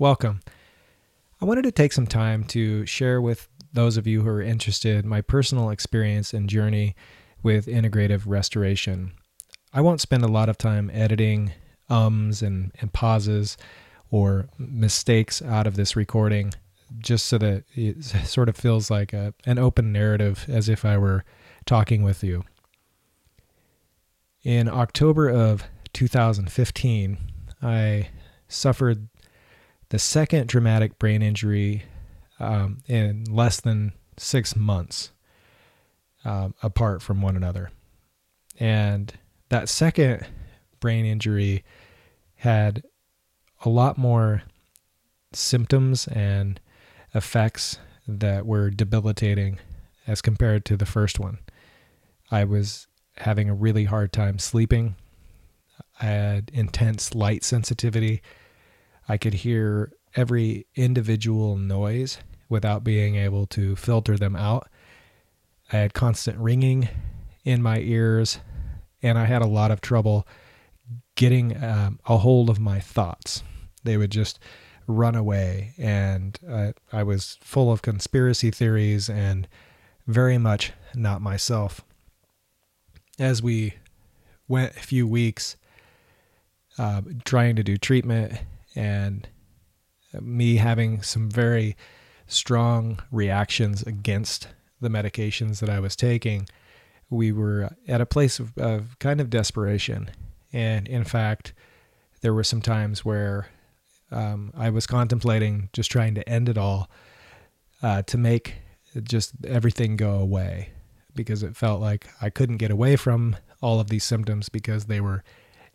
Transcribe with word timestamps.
welcome. 0.00 0.40
I 1.42 1.44
wanted 1.44 1.64
to 1.64 1.72
take 1.72 1.92
some 1.92 2.06
time 2.06 2.44
to 2.44 2.86
share 2.86 3.20
with 3.20 3.48
those 3.74 3.98
of 3.98 4.06
you 4.06 4.22
who 4.22 4.30
are 4.30 4.40
interested 4.40 5.04
my 5.04 5.20
personal 5.20 5.68
experience 5.68 6.32
and 6.32 6.48
journey 6.48 6.96
with 7.42 7.66
integrative 7.66 8.22
restoration. 8.24 9.12
I 9.74 9.82
won't 9.82 10.00
spend 10.00 10.24
a 10.24 10.28
lot 10.28 10.48
of 10.48 10.56
time 10.56 10.90
editing 10.94 11.52
ums 11.90 12.40
and, 12.40 12.72
and 12.80 12.94
pauses 12.94 13.58
or 14.10 14.48
mistakes 14.56 15.42
out 15.42 15.66
of 15.66 15.76
this 15.76 15.94
recording 15.94 16.54
just 16.98 17.26
so 17.26 17.36
that 17.36 17.64
it 17.74 18.02
sort 18.24 18.48
of 18.48 18.56
feels 18.56 18.90
like 18.90 19.12
a, 19.12 19.34
an 19.44 19.58
open 19.58 19.92
narrative 19.92 20.46
as 20.48 20.70
if 20.70 20.82
I 20.82 20.96
were 20.96 21.26
talking 21.66 22.02
with 22.02 22.24
you. 22.24 22.44
In 24.44 24.66
October 24.66 25.28
of 25.28 25.64
2015, 25.92 27.18
I 27.60 28.08
suffered 28.48 29.06
the 29.90 29.98
second 29.98 30.48
traumatic 30.48 30.98
brain 30.98 31.22
injury 31.22 31.84
um, 32.38 32.78
in 32.88 33.24
less 33.24 33.60
than 33.60 33.92
six 34.16 34.56
months 34.56 35.12
um, 36.24 36.54
apart 36.62 37.02
from 37.02 37.20
one 37.20 37.36
another. 37.36 37.70
And 38.58 39.12
that 39.48 39.68
second 39.68 40.26
brain 40.80 41.04
injury 41.04 41.64
had 42.36 42.82
a 43.64 43.68
lot 43.68 43.98
more 43.98 44.42
symptoms 45.32 46.06
and 46.08 46.60
effects 47.14 47.78
that 48.06 48.46
were 48.46 48.70
debilitating 48.70 49.58
as 50.06 50.22
compared 50.22 50.64
to 50.66 50.76
the 50.76 50.86
first 50.86 51.18
one. 51.18 51.38
I 52.30 52.44
was 52.44 52.86
having 53.16 53.50
a 53.50 53.54
really 53.54 53.84
hard 53.84 54.12
time 54.12 54.38
sleeping. 54.38 54.96
I 56.00 56.06
had 56.06 56.50
intense 56.54 57.14
light 57.14 57.44
sensitivity. 57.44 58.22
I 59.10 59.16
could 59.16 59.34
hear 59.34 59.92
every 60.14 60.68
individual 60.76 61.56
noise 61.56 62.18
without 62.48 62.84
being 62.84 63.16
able 63.16 63.44
to 63.46 63.74
filter 63.74 64.16
them 64.16 64.36
out. 64.36 64.68
I 65.72 65.78
had 65.78 65.94
constant 65.94 66.38
ringing 66.38 66.88
in 67.44 67.60
my 67.60 67.80
ears, 67.80 68.38
and 69.02 69.18
I 69.18 69.24
had 69.24 69.42
a 69.42 69.48
lot 69.48 69.72
of 69.72 69.80
trouble 69.80 70.28
getting 71.16 71.60
um, 71.60 71.98
a 72.06 72.18
hold 72.18 72.48
of 72.48 72.60
my 72.60 72.78
thoughts. 72.78 73.42
They 73.82 73.96
would 73.96 74.12
just 74.12 74.38
run 74.86 75.16
away, 75.16 75.74
and 75.76 76.38
uh, 76.48 76.70
I 76.92 77.02
was 77.02 77.36
full 77.40 77.72
of 77.72 77.82
conspiracy 77.82 78.52
theories 78.52 79.10
and 79.10 79.48
very 80.06 80.38
much 80.38 80.70
not 80.94 81.20
myself. 81.20 81.80
As 83.18 83.42
we 83.42 83.74
went 84.46 84.76
a 84.76 84.80
few 84.80 85.04
weeks 85.08 85.56
uh, 86.78 87.02
trying 87.24 87.56
to 87.56 87.64
do 87.64 87.76
treatment 87.76 88.38
and 88.74 89.28
me 90.20 90.56
having 90.56 91.02
some 91.02 91.30
very 91.30 91.76
strong 92.26 93.00
reactions 93.10 93.82
against 93.82 94.48
the 94.80 94.88
medications 94.88 95.60
that 95.60 95.68
I 95.68 95.80
was 95.80 95.96
taking, 95.96 96.48
we 97.08 97.32
were 97.32 97.70
at 97.86 98.00
a 98.00 98.06
place 98.06 98.38
of, 98.38 98.56
of 98.56 98.98
kind 98.98 99.20
of 99.20 99.30
desperation. 99.30 100.10
And 100.52 100.88
in 100.88 101.04
fact, 101.04 101.52
there 102.22 102.34
were 102.34 102.44
some 102.44 102.62
times 102.62 103.04
where 103.04 103.48
um, 104.10 104.52
I 104.56 104.70
was 104.70 104.86
contemplating 104.86 105.68
just 105.72 105.90
trying 105.90 106.14
to 106.14 106.28
end 106.28 106.48
it 106.48 106.58
all 106.58 106.90
uh, 107.82 108.02
to 108.02 108.18
make 108.18 108.56
just 109.02 109.32
everything 109.44 109.96
go 109.96 110.14
away 110.14 110.70
because 111.14 111.42
it 111.42 111.56
felt 111.56 111.80
like 111.80 112.08
I 112.20 112.30
couldn't 112.30 112.58
get 112.58 112.70
away 112.70 112.96
from 112.96 113.36
all 113.60 113.80
of 113.80 113.88
these 113.88 114.04
symptoms 114.04 114.48
because 114.48 114.86
they 114.86 115.00
were 115.00 115.22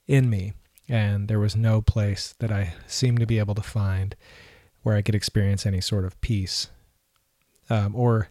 in 0.07 0.29
me. 0.29 0.53
And 0.87 1.27
there 1.27 1.39
was 1.39 1.55
no 1.55 1.81
place 1.81 2.35
that 2.39 2.51
I 2.51 2.73
seemed 2.85 3.19
to 3.19 3.25
be 3.25 3.39
able 3.39 3.55
to 3.55 3.61
find 3.61 4.15
where 4.83 4.95
I 4.95 5.01
could 5.01 5.15
experience 5.15 5.65
any 5.65 5.81
sort 5.81 6.05
of 6.05 6.19
peace 6.21 6.69
um, 7.69 7.95
or 7.95 8.29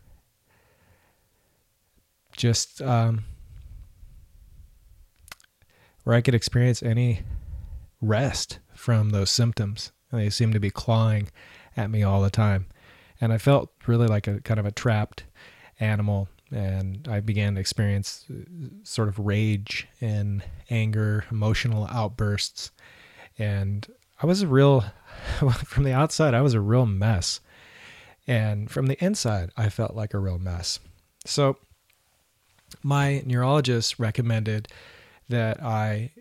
just 2.36 2.80
um, 2.82 3.24
where 6.04 6.16
I 6.16 6.20
could 6.20 6.34
experience 6.34 6.82
any 6.82 7.22
rest 8.00 8.58
from 8.74 9.10
those 9.10 9.30
symptoms. 9.30 9.92
And 10.10 10.20
they 10.20 10.30
seemed 10.30 10.52
to 10.52 10.60
be 10.60 10.70
clawing 10.70 11.28
at 11.76 11.90
me 11.90 12.02
all 12.02 12.22
the 12.22 12.30
time. 12.30 12.66
And 13.20 13.32
I 13.32 13.38
felt 13.38 13.70
really 13.86 14.06
like 14.06 14.26
a 14.26 14.40
kind 14.40 14.60
of 14.60 14.66
a 14.66 14.72
trapped 14.72 15.24
animal. 15.80 16.28
And 16.54 17.08
I 17.08 17.18
began 17.18 17.54
to 17.54 17.60
experience 17.60 18.24
uh, 18.30 18.44
sort 18.84 19.08
of 19.08 19.18
rage 19.18 19.88
and 20.00 20.42
anger, 20.70 21.24
emotional 21.30 21.88
outbursts. 21.90 22.70
And 23.38 23.86
I 24.22 24.26
was 24.26 24.42
a 24.42 24.46
real, 24.46 24.84
from 25.64 25.82
the 25.82 25.92
outside, 25.92 26.32
I 26.32 26.42
was 26.42 26.54
a 26.54 26.60
real 26.60 26.86
mess. 26.86 27.40
And 28.26 28.70
from 28.70 28.86
the 28.86 29.02
inside, 29.04 29.50
I 29.56 29.68
felt 29.68 29.96
like 29.96 30.14
a 30.14 30.18
real 30.18 30.38
mess. 30.38 30.78
So 31.26 31.58
my 32.82 33.22
neurologist 33.26 33.98
recommended 33.98 34.68
that 35.28 35.60
I 35.60 36.12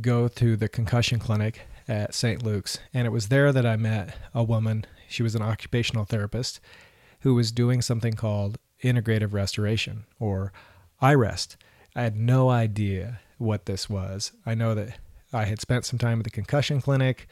go 0.00 0.28
to 0.28 0.56
the 0.56 0.68
concussion 0.68 1.18
clinic 1.18 1.60
at 1.86 2.14
St. 2.14 2.42
Luke's. 2.42 2.78
And 2.94 3.06
it 3.06 3.10
was 3.10 3.28
there 3.28 3.52
that 3.52 3.66
I 3.66 3.76
met 3.76 4.16
a 4.32 4.42
woman. 4.42 4.86
She 5.08 5.22
was 5.22 5.34
an 5.34 5.42
occupational 5.42 6.04
therapist 6.04 6.58
who 7.20 7.34
was 7.34 7.52
doing 7.52 7.82
something 7.82 8.14
called 8.14 8.58
integrative 8.84 9.32
restoration 9.32 10.04
or 10.18 10.52
iRest. 11.02 11.56
I 11.96 12.02
had 12.02 12.16
no 12.16 12.50
idea 12.50 13.20
what 13.38 13.66
this 13.66 13.90
was. 13.90 14.32
I 14.46 14.54
know 14.54 14.74
that 14.74 14.98
I 15.32 15.44
had 15.44 15.60
spent 15.60 15.84
some 15.84 15.98
time 15.98 16.20
at 16.20 16.24
the 16.24 16.30
concussion 16.30 16.80
clinic 16.80 17.26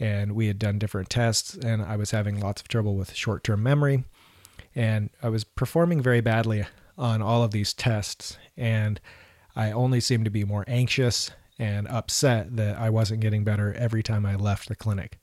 and 0.00 0.32
we 0.34 0.46
had 0.48 0.58
done 0.58 0.78
different 0.78 1.08
tests, 1.08 1.54
and 1.54 1.82
I 1.82 1.96
was 1.96 2.10
having 2.10 2.40
lots 2.40 2.60
of 2.60 2.68
trouble 2.68 2.96
with 2.96 3.14
short 3.14 3.44
term 3.44 3.62
memory. 3.62 4.04
And 4.74 5.10
I 5.22 5.28
was 5.28 5.44
performing 5.44 6.02
very 6.02 6.20
badly 6.20 6.66
on 6.98 7.22
all 7.22 7.44
of 7.44 7.52
these 7.52 7.72
tests, 7.72 8.36
and 8.56 9.00
I 9.54 9.70
only 9.70 10.00
seemed 10.00 10.24
to 10.24 10.30
be 10.30 10.44
more 10.44 10.64
anxious 10.66 11.30
and 11.58 11.86
upset 11.86 12.56
that 12.56 12.76
I 12.76 12.90
wasn't 12.90 13.20
getting 13.20 13.44
better 13.44 13.72
every 13.74 14.02
time 14.02 14.26
I 14.26 14.34
left 14.34 14.68
the 14.68 14.74
clinic. 14.74 15.18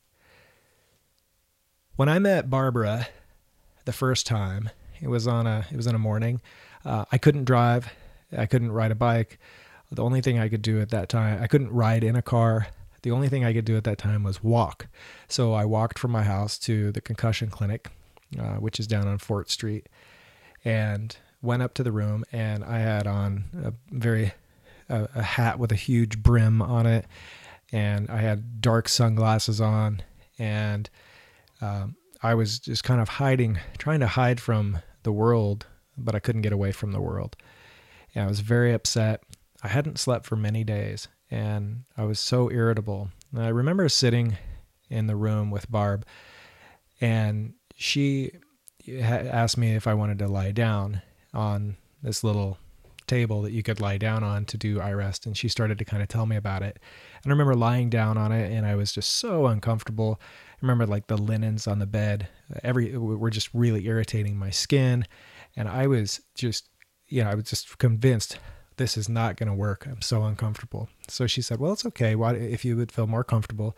When 1.98 2.08
I 2.08 2.20
met 2.20 2.50
Barbara 2.50 3.10
the 3.84 3.92
first 3.92 4.26
time, 4.26 4.70
it 5.02 5.08
was 5.08 5.28
on 5.28 5.48
a 5.48 5.66
it 5.72 5.78
was 5.78 5.88
in 5.88 5.96
a 5.96 6.00
morning. 6.00 6.42
Uh, 6.86 7.06
I 7.12 7.18
couldn't 7.18 7.46
drive, 7.46 7.92
I 8.36 8.46
couldn't 8.46 8.72
ride 8.72 8.92
a 8.92 8.96
bike. 8.96 9.40
The 9.92 10.04
only 10.04 10.22
thing 10.22 10.40
I 10.40 10.48
could 10.48 10.62
do 10.62 10.80
at 10.80 10.90
that 10.90 11.10
time, 11.10 11.42
I 11.42 11.48
couldn't 11.48 11.72
ride 11.72 12.04
in 12.04 12.16
a 12.16 12.22
car. 12.22 12.68
The 13.02 13.12
only 13.12 13.30
thing 13.30 13.44
I 13.44 13.52
could 13.52 13.66
do 13.66 13.76
at 13.76 13.84
that 13.84 13.98
time 13.98 14.24
was 14.24 14.44
walk. 14.44 14.88
So 15.28 15.54
I 15.54 15.66
walked 15.66 16.00
from 16.00 16.12
my 16.12 16.24
house 16.24 16.58
to 16.60 16.92
the 16.92 17.02
concussion 17.02 17.50
clinic, 17.50 17.90
uh, 18.40 18.56
which 18.56 18.80
is 18.80 18.88
down 18.88 19.08
on 19.08 19.18
Fort 19.18 19.50
Street, 19.50 19.90
and 20.64 21.16
went 21.42 21.64
up 21.64 21.74
to 21.74 21.84
the 21.84 21.92
room 21.92 22.24
and 22.32 22.64
I 22.64 22.80
had 22.80 23.08
on 23.08 23.46
a 23.64 23.74
very 23.92 24.34
a, 24.92 25.10
a 25.16 25.24
hat 25.24 25.58
with 25.58 25.72
a 25.72 25.76
huge 25.76 26.22
brim 26.22 26.62
on 26.62 26.86
it, 26.86 27.06
and 27.72 28.10
I 28.10 28.18
had 28.18 28.62
dark 28.62 28.88
sunglasses 28.88 29.60
on, 29.62 30.04
and 30.38 30.90
um, 31.62 31.96
I 32.22 32.36
was 32.36 32.60
just 32.60 32.84
kind 32.84 33.02
of 33.02 33.10
hiding, 33.10 33.60
trying 33.78 34.02
to 34.02 34.08
hide 34.08 34.40
from 34.40 34.80
the 35.04 35.12
world, 35.12 35.68
but 35.98 36.16
I 36.16 36.20
couldn't 36.20 36.42
get 36.42 36.54
away 36.54 36.72
from 36.72 36.92
the 36.92 37.02
world. 37.02 37.36
And 38.14 38.26
I 38.26 38.28
was 38.28 38.42
very 38.42 38.74
upset. 38.74 39.24
I 39.64 39.68
hadn't 39.68 40.00
slept 40.00 40.26
for 40.26 40.36
many 40.36 40.64
days, 40.64 41.08
and 41.30 41.84
I 41.98 42.04
was 42.04 42.20
so 42.20 42.50
irritable. 42.52 43.10
And 43.32 43.44
I 43.44 43.50
remember 43.50 43.88
sitting 43.90 44.38
in 44.90 45.08
the 45.08 45.16
room 45.16 45.52
with 45.52 45.72
Barb, 45.72 46.06
and 47.00 47.54
she 47.76 48.32
asked 48.90 49.58
me 49.58 49.76
if 49.76 49.88
I 49.88 49.94
wanted 49.94 50.20
to 50.20 50.28
lie 50.28 50.52
down 50.52 51.02
on 51.34 51.78
this 52.02 52.24
little 52.24 52.58
table 53.12 53.42
that 53.42 53.52
you 53.52 53.62
could 53.62 53.82
lie 53.82 53.98
down 53.98 54.24
on 54.24 54.46
to 54.46 54.58
do 54.58 54.78
iRest. 54.78 55.26
And 55.26 55.36
she 55.38 55.50
started 55.50 55.78
to 55.80 55.86
kind 55.86 56.02
of 56.02 56.08
tell 56.08 56.26
me 56.26 56.36
about 56.36 56.64
it. 56.64 56.80
And 57.24 57.32
I 57.32 57.34
remember 57.34 57.56
lying 57.56 57.90
down 57.90 58.18
on 58.18 58.32
it 58.32 58.52
and 58.52 58.66
I 58.66 58.76
was 58.76 58.92
just 58.94 59.12
so 59.12 59.48
uncomfortable. 59.48 60.20
Remember 60.62 60.86
like 60.86 61.08
the 61.08 61.18
linens 61.18 61.68
on 61.68 61.80
the 61.80 61.86
bed, 61.88 62.28
every 62.64 62.96
were 62.98 63.30
just 63.30 63.50
really 63.54 63.86
irritating 63.88 64.38
my 64.38 64.50
skin. 64.50 65.06
And 65.56 65.68
I 65.68 65.88
was 65.88 66.22
just, 66.36 66.70
you 67.08 67.24
know, 67.24 67.30
I 67.30 67.36
was 67.36 67.46
just 67.46 67.78
convinced 67.78 68.38
this 68.78 68.98
is 68.98 69.10
not 69.10 69.38
going 69.38 69.50
to 69.50 69.56
work. 69.56 69.86
I'm 69.86 70.02
so 70.02 70.24
uncomfortable. 70.24 70.90
So 71.08 71.28
she 71.28 71.42
said, 71.42 71.60
well, 71.60 71.74
it's 71.74 71.86
okay. 71.86 72.16
Why, 72.16 72.34
if 72.34 72.64
you 72.64 72.78
would 72.78 72.92
feel 72.92 73.08
more 73.08 73.24
comfortable, 73.24 73.76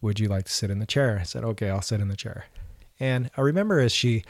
would 0.00 0.18
you 0.18 0.28
like 0.28 0.46
to 0.46 0.52
sit 0.52 0.70
in 0.70 0.78
the 0.78 0.86
chair? 0.86 1.18
I 1.20 1.24
said, 1.24 1.44
okay, 1.44 1.70
I'll 1.70 1.82
sit 1.82 2.00
in 2.00 2.08
the 2.08 2.16
chair. 2.16 2.46
And 3.00 3.30
I 3.36 3.40
remember 3.40 3.80
as 3.80 3.92
she 3.92 4.24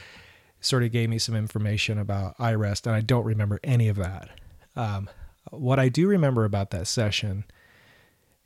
sort 0.61 0.83
of 0.83 0.93
gave 0.93 1.11
me 1.11 1.19
some 1.19 1.35
information 1.35 1.99
about 1.99 2.37
iRest, 2.39 2.87
and 2.87 2.95
I 2.95 3.01
don't 3.03 3.25
remember 3.25 3.61
any 3.63 3.89
of 3.89 3.97
that. 3.97 4.31
Um, 4.75 5.09
what 5.51 5.79
I 5.79 5.89
do 5.89 6.09
remember 6.09 6.45
about 6.45 6.71
that 6.71 6.87
session 6.87 7.45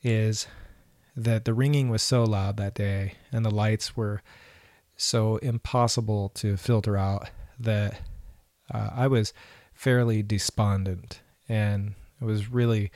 is 0.03 0.47
that 1.19 1.45
the 1.45 1.53
ringing 1.53 1.89
was 1.89 2.01
so 2.01 2.23
loud 2.23 2.57
that 2.57 2.75
day 2.75 3.15
and 3.33 3.45
the 3.45 3.51
lights 3.51 3.97
were 3.97 4.23
so 4.97 5.37
impossible 5.39 6.29
to 6.31 6.57
filter 6.57 6.97
out 6.97 7.31
that 7.59 8.01
uh, 8.73 8.91
I 8.95 9.09
was 9.09 9.33
fairly 9.75 10.23
despondent 10.23 11.21
and 11.49 11.95
it 12.21 12.25
was 12.25 12.51
really 12.51 12.93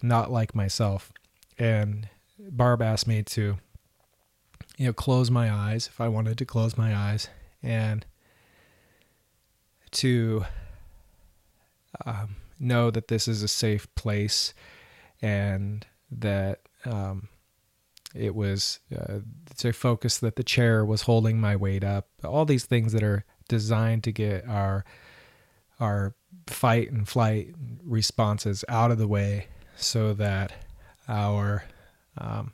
not 0.00 0.30
like 0.30 0.54
myself. 0.54 1.12
And 1.58 2.08
Barb 2.38 2.82
asked 2.82 3.08
me 3.08 3.24
to 3.24 3.58
you 4.76 4.86
know, 4.86 4.92
close 4.92 5.28
my 5.28 5.52
eyes 5.52 5.88
if 5.88 6.00
I 6.00 6.06
wanted 6.06 6.38
to 6.38 6.44
close 6.44 6.78
my 6.78 6.94
eyes 6.94 7.28
and 7.64 8.06
to 9.90 10.44
um, 12.06 12.36
know 12.60 12.92
that 12.92 13.08
this 13.08 13.26
is 13.26 13.42
a 13.42 13.48
safe 13.48 13.92
place 13.96 14.54
and 15.20 15.84
that 16.12 16.60
um, 16.84 17.28
it 18.14 18.34
was 18.34 18.80
uh, 18.96 19.20
to 19.58 19.72
focus 19.72 20.18
that 20.18 20.36
the 20.36 20.42
chair 20.42 20.84
was 20.84 21.02
holding 21.02 21.40
my 21.40 21.56
weight 21.56 21.84
up. 21.84 22.08
All 22.24 22.44
these 22.44 22.64
things 22.64 22.92
that 22.92 23.02
are 23.02 23.24
designed 23.48 24.04
to 24.04 24.12
get 24.12 24.48
our 24.48 24.84
our 25.80 26.14
fight 26.46 26.90
and 26.90 27.08
flight 27.08 27.54
responses 27.84 28.64
out 28.68 28.90
of 28.90 28.98
the 28.98 29.08
way 29.08 29.46
so 29.76 30.12
that 30.14 30.52
our 31.08 31.64
um, 32.18 32.52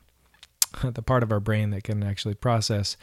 the 0.83 1.01
part 1.01 1.23
of 1.23 1.31
our 1.31 1.39
brain 1.39 1.71
that 1.71 1.83
can 1.83 2.03
actually 2.03 2.35
process 2.35 2.97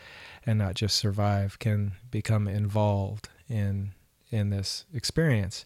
and 0.47 0.59
not 0.59 0.75
just 0.75 0.97
survive 0.97 1.59
can 1.59 1.93
become 2.11 2.49
involved 2.49 3.29
in 3.49 3.93
in 4.31 4.51
this 4.51 4.85
experience 4.95 5.65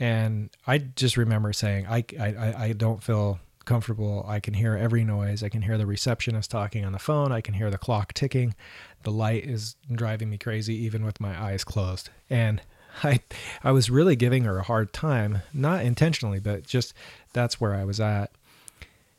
and 0.00 0.50
i 0.66 0.78
just 0.78 1.16
remember 1.16 1.52
saying 1.52 1.86
i 1.86 2.04
i, 2.18 2.54
I 2.66 2.72
don't 2.72 3.02
feel 3.02 3.38
comfortable. 3.68 4.24
I 4.26 4.40
can 4.40 4.54
hear 4.54 4.74
every 4.74 5.04
noise. 5.04 5.42
I 5.42 5.50
can 5.50 5.62
hear 5.62 5.76
the 5.76 5.86
receptionist 5.86 6.50
talking 6.50 6.84
on 6.84 6.92
the 6.92 6.98
phone. 6.98 7.32
I 7.32 7.42
can 7.42 7.54
hear 7.54 7.70
the 7.70 7.78
clock 7.78 8.14
ticking. 8.14 8.54
The 9.02 9.12
light 9.12 9.44
is 9.44 9.76
driving 9.92 10.30
me 10.30 10.38
crazy 10.38 10.74
even 10.74 11.04
with 11.04 11.20
my 11.20 11.40
eyes 11.40 11.64
closed. 11.64 12.10
And 12.30 12.62
i 13.04 13.20
i 13.62 13.70
was 13.70 13.90
really 13.90 14.16
giving 14.16 14.44
her 14.44 14.58
a 14.58 14.62
hard 14.62 14.92
time 14.92 15.42
not 15.52 15.84
intentionally 15.84 16.40
but 16.40 16.66
just 16.66 16.94
that's 17.32 17.60
where 17.60 17.74
i 17.74 17.84
was 17.84 18.00
at. 18.00 18.32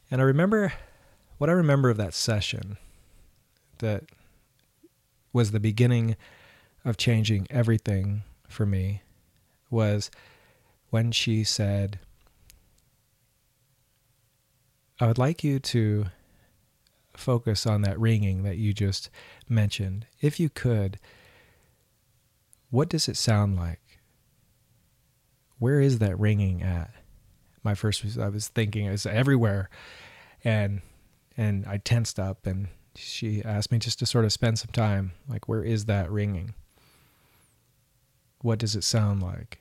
And 0.10 0.19
i 0.19 0.24
remember 0.24 0.74
what 1.40 1.50
I 1.50 1.54
remember 1.54 1.90
of 1.90 1.98
that 1.98 2.13
session 2.13 2.78
that 3.78 4.04
was 5.31 5.52
the 5.52 5.60
beginning 5.60 6.18
of 6.84 6.98
changing 6.98 7.48
everything 7.50 8.24
for 8.48 8.66
me 8.66 9.02
was 9.69 10.12
when 10.90 11.12
she 11.12 11.44
said, 11.44 12.00
I 15.00 15.07
would 15.07 15.18
like 15.18 15.44
you 15.44 15.60
to 15.60 16.07
focus 17.16 17.66
on 17.66 17.81
that 17.84 18.00
ringing 18.00 18.44
that 18.44 18.57
you 18.57 18.74
just 18.74 19.10
mentioned. 19.48 20.06
If 20.22 20.40
you 20.40 20.50
could, 20.50 21.00
what 22.69 22.90
does 22.90 23.07
it 23.07 23.18
sound 23.18 23.56
like? 23.56 24.00
Where 25.57 25.80
is 25.80 26.00
that 26.00 26.19
ringing 26.19 26.62
at? 26.62 26.92
My 27.63 27.75
first 27.75 28.04
was 28.04 28.18
I 28.18 28.30
was 28.30 28.48
thinking 28.48 28.86
it's 28.86 29.06
everywhere. 29.06 29.69
And 30.44 30.81
and 31.38 31.66
I 31.66 31.78
tensed 31.78 32.19
up 32.19 32.45
and 32.45 32.68
she 32.95 33.44
asked 33.44 33.72
me 33.72 33.80
just 33.80 34.00
to 34.00 34.06
sort 34.06 34.25
of 34.25 34.34
spend 34.34 34.60
some 34.60 34.72
time 34.72 35.13
like 35.28 35.48
where 35.48 35.63
is 35.63 35.86
that 35.86 36.12
ringing? 36.12 36.54
What 38.42 38.60
does 38.60 38.75
it 38.75 38.84
sound 38.84 39.22
like? 39.22 39.60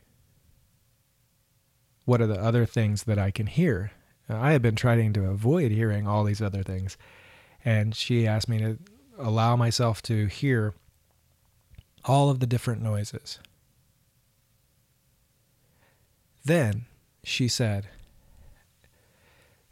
What 2.05 2.21
are 2.21 2.27
the 2.27 2.41
other 2.41 2.65
things 2.65 3.05
that 3.05 3.19
I 3.19 3.31
can 3.31 3.47
hear? 3.47 3.93
Uh, 4.29 4.37
I 4.37 4.53
had 4.53 4.63
been 4.63 4.77
trying 4.77 5.13
to 5.15 5.25
avoid 5.27 5.71
hearing 5.73 6.07
all 6.07 6.25
these 6.25 6.43
other 6.43 6.63
things 6.63 6.97
and 7.65 7.95
she 7.95 8.27
asked 8.27 8.49
me 8.49 8.59
to 8.59 8.79
allow 9.19 9.57
myself 9.57 10.01
to 10.03 10.27
hear 10.27 10.75
all 12.05 12.31
of 12.31 12.41
the 12.41 12.47
different 12.47 12.83
noises. 12.83 13.39
Then 16.45 16.87
she 17.25 17.49
said, 17.49 17.89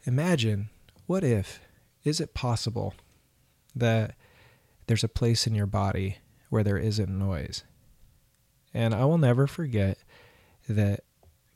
Imagine 0.05 0.69
what 1.05 1.23
if 1.23 1.59
is 2.03 2.19
it 2.19 2.33
possible 2.33 2.93
that 3.75 4.15
there's 4.85 5.03
a 5.03 5.09
place 5.09 5.47
in 5.47 5.55
your 5.55 5.65
body 5.65 6.17
where 6.49 6.63
there 6.63 6.77
isn't 6.77 7.09
noise? 7.09 7.63
And 8.73 8.93
I 8.93 9.05
will 9.05 9.17
never 9.17 9.47
forget 9.47 9.97
that 10.69 11.03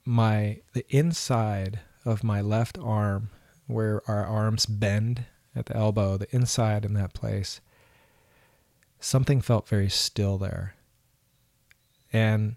my 0.05 0.61
the 0.73 0.85
inside 0.89 1.81
of 2.05 2.23
my 2.23 2.41
left 2.41 2.77
arm 2.77 3.29
where 3.67 4.01
our 4.07 4.25
arms 4.25 4.65
bend 4.65 5.25
at 5.55 5.67
the 5.67 5.75
elbow, 5.75 6.17
the 6.17 6.33
inside 6.35 6.85
in 6.85 6.93
that 6.93 7.13
place, 7.13 7.61
something 8.99 9.41
felt 9.41 9.67
very 9.67 9.89
still 9.89 10.37
there. 10.37 10.75
And 12.11 12.55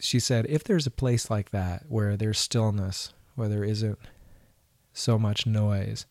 she 0.00 0.18
said, 0.18 0.46
if 0.48 0.64
there's 0.64 0.86
a 0.86 0.90
place 0.90 1.30
like 1.30 1.50
that 1.50 1.84
where 1.88 2.16
there's 2.16 2.38
stillness, 2.38 3.12
where 3.34 3.48
there 3.48 3.64
isn't 3.64 3.98
so 4.92 5.18
much 5.18 5.46
noise, 5.46 6.06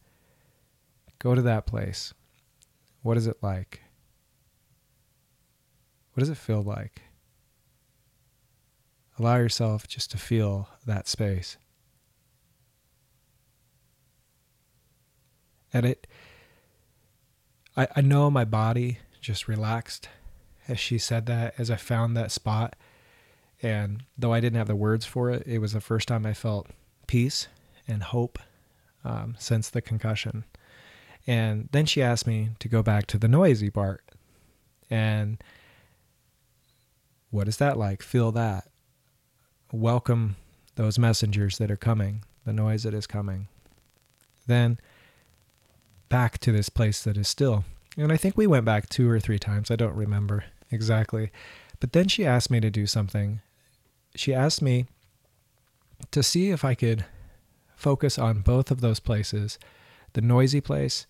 Go 1.22 1.36
to 1.36 1.42
that 1.44 1.68
place. 1.68 2.16
What 3.04 3.16
is 3.16 3.28
it 3.28 3.38
like? 3.44 3.82
What 6.14 6.22
does 6.22 6.30
it 6.30 6.38
feel 6.38 6.64
like? 6.64 7.04
Allow 9.20 9.36
yourself 9.36 9.88
just 9.88 10.10
to 10.12 10.18
feel 10.18 10.68
that 10.88 11.08
space. 11.08 11.58
And 15.74 15.86
it, 15.86 16.08
I, 17.76 17.88
I 17.96 18.02
know 18.02 18.30
my 18.30 18.46
body 18.46 19.00
just 19.22 19.48
relaxed 19.48 20.10
as 20.68 20.80
she 20.80 20.98
said 20.98 21.26
that, 21.26 21.54
as 21.58 21.72
I 21.72 21.76
found 21.76 22.16
that 22.16 22.32
spot. 22.32 22.76
And 23.62 24.04
though 24.18 24.34
I 24.34 24.40
didn't 24.40 24.58
have 24.58 24.68
the 24.68 24.76
words 24.76 25.06
for 25.06 25.30
it, 25.30 25.44
it 25.46 25.60
was 25.60 25.74
the 25.74 25.82
first 25.82 26.08
time 26.08 26.26
I 26.26 26.34
felt 26.34 26.68
peace 27.08 27.48
and 27.88 28.04
hope 28.04 28.40
um, 29.04 29.36
since 29.38 29.70
the 29.70 29.82
concussion. 29.82 30.46
And 31.28 31.70
then 31.72 31.86
she 31.86 32.02
asked 32.02 32.26
me 32.26 32.50
to 32.60 32.68
go 32.68 32.82
back 32.82 33.06
to 33.08 33.18
the 33.18 33.28
noisy 33.28 33.70
part. 33.70 34.04
And 34.90 35.44
what 37.30 37.48
is 37.48 37.58
that 37.58 37.78
like? 37.78 38.02
Feel 38.02 38.32
that. 38.32 38.68
Welcome 39.72 40.36
those 40.76 40.98
messengers 40.98 41.58
that 41.60 41.72
are 41.72 41.78
coming, 41.78 42.24
the 42.46 42.54
noise 42.54 42.84
that 42.84 42.94
is 42.94 43.08
coming. 43.08 43.48
Then 44.48 44.80
back 46.12 46.38
to 46.40 46.52
this 46.52 46.68
place 46.68 47.02
that 47.04 47.18
is 47.18 47.30
still. 47.30 47.64
And 47.98 48.12
I 48.12 48.18
think 48.18 48.38
we 48.38 48.46
went 48.46 48.66
back 48.66 48.90
two 48.90 49.10
or 49.10 49.20
three 49.20 49.40
times. 49.40 49.72
I 49.72 49.78
don't 49.78 49.96
remember 49.96 50.44
exactly. 50.70 51.32
But 51.80 51.94
then 51.94 52.10
she 52.10 52.26
asked 52.26 52.52
me 52.52 52.60
to 52.60 52.70
do 52.70 52.86
something. 52.86 53.40
She 54.14 54.34
asked 54.34 54.62
me 54.62 54.88
to 56.12 56.22
see 56.22 56.50
if 56.50 56.66
I 56.66 56.76
could 56.76 57.06
focus 57.78 58.20
on 58.20 58.42
both 58.42 58.72
of 58.72 58.82
those 58.82 59.00
places 59.00 59.58
the 60.14 60.22
noisy 60.22 60.60
place 60.60 61.08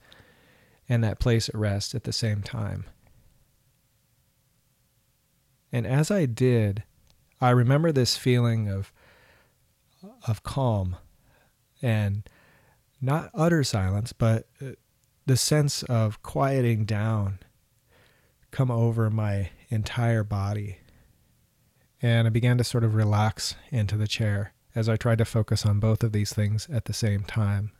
and 0.87 1.03
that 1.03 1.19
place 1.19 1.49
at 1.49 1.55
rest 1.55 1.95
at 1.95 2.03
the 2.03 2.13
same 2.13 2.43
time. 2.43 2.85
And 5.71 5.87
as 5.87 6.11
I 6.11 6.27
did, 6.27 6.83
I 7.39 7.49
remember 7.49 7.91
this 7.91 8.15
feeling 8.17 8.69
of 8.69 8.93
of 10.27 10.43
calm 10.43 10.95
and 11.81 12.29
not 13.01 13.31
utter 13.33 13.63
silence, 13.63 14.13
but 14.13 14.47
uh, 14.61 14.71
the 15.31 15.37
sense 15.37 15.81
of 15.83 16.21
quieting 16.21 16.83
down 16.83 17.39
come 18.51 18.69
over 18.69 19.09
my 19.09 19.49
entire 19.69 20.25
body. 20.25 20.79
And 22.01 22.27
I 22.27 22.29
began 22.29 22.57
to 22.57 22.65
sort 22.65 22.83
of 22.83 22.95
relax 22.95 23.55
into 23.69 23.95
the 23.95 24.09
chair 24.09 24.51
as 24.75 24.89
I 24.89 24.97
tried 24.97 25.19
to 25.19 25.25
focus 25.25 25.65
on 25.65 25.79
both 25.79 26.03
of 26.03 26.11
these 26.11 26.33
things 26.33 26.67
at 26.69 26.83
the 26.83 26.91
same 26.91 27.23
time 27.23 27.71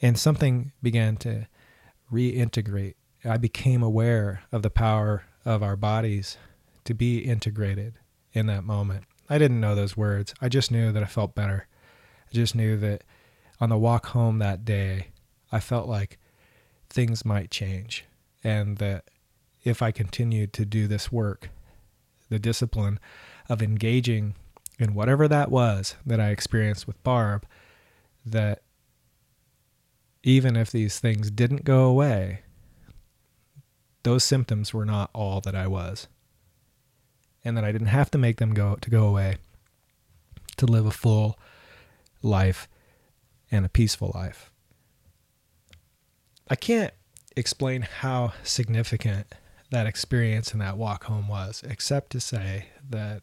and 0.00 0.18
something 0.18 0.72
began 0.82 1.18
to 1.18 1.46
reintegrate. 2.10 2.94
I 3.22 3.36
became 3.36 3.82
aware 3.82 4.44
of 4.50 4.62
the 4.62 4.70
power 4.70 5.24
of 5.44 5.62
our 5.62 5.76
bodies 5.76 6.38
to 6.84 6.94
be 6.94 7.18
integrated 7.18 7.98
in 8.32 8.46
that 8.46 8.64
moment. 8.64 9.04
I 9.28 9.36
didn't 9.36 9.60
know 9.60 9.74
those 9.74 9.98
words. 9.98 10.32
I 10.40 10.48
just 10.48 10.70
knew 10.70 10.92
that 10.92 11.02
I 11.02 11.06
felt 11.06 11.34
better. 11.34 11.66
I 12.30 12.34
just 12.34 12.54
knew 12.54 12.78
that 12.78 13.04
on 13.60 13.68
the 13.68 13.76
walk 13.76 14.06
home 14.06 14.38
that 14.38 14.64
day, 14.64 15.08
I 15.50 15.60
felt 15.60 15.88
like 15.88 16.18
things 16.90 17.24
might 17.24 17.50
change 17.50 18.04
and 18.44 18.78
that 18.78 19.04
if 19.64 19.82
I 19.82 19.90
continued 19.90 20.52
to 20.54 20.64
do 20.64 20.86
this 20.86 21.10
work, 21.10 21.50
the 22.28 22.38
discipline 22.38 22.98
of 23.48 23.62
engaging 23.62 24.34
in 24.78 24.94
whatever 24.94 25.26
that 25.28 25.50
was 25.50 25.96
that 26.06 26.20
I 26.20 26.30
experienced 26.30 26.86
with 26.86 27.02
Barb, 27.02 27.44
that 28.24 28.62
even 30.22 30.56
if 30.56 30.70
these 30.70 31.00
things 31.00 31.30
didn't 31.30 31.64
go 31.64 31.84
away, 31.84 32.42
those 34.02 34.24
symptoms 34.24 34.72
were 34.72 34.84
not 34.84 35.10
all 35.12 35.40
that 35.40 35.54
I 35.54 35.66
was. 35.66 36.06
And 37.44 37.56
that 37.56 37.64
I 37.64 37.72
didn't 37.72 37.88
have 37.88 38.10
to 38.12 38.18
make 38.18 38.38
them 38.38 38.52
go 38.52 38.76
to 38.80 38.90
go 38.90 39.06
away 39.06 39.36
to 40.56 40.66
live 40.66 40.86
a 40.86 40.90
full 40.90 41.38
life 42.22 42.68
and 43.50 43.64
a 43.64 43.68
peaceful 43.68 44.12
life. 44.14 44.50
I 46.50 46.56
can't 46.56 46.94
explain 47.36 47.82
how 47.82 48.32
significant 48.42 49.34
that 49.70 49.86
experience 49.86 50.52
and 50.52 50.60
that 50.60 50.78
walk 50.78 51.04
home 51.04 51.28
was, 51.28 51.62
except 51.68 52.10
to 52.10 52.20
say 52.20 52.66
that, 52.88 53.22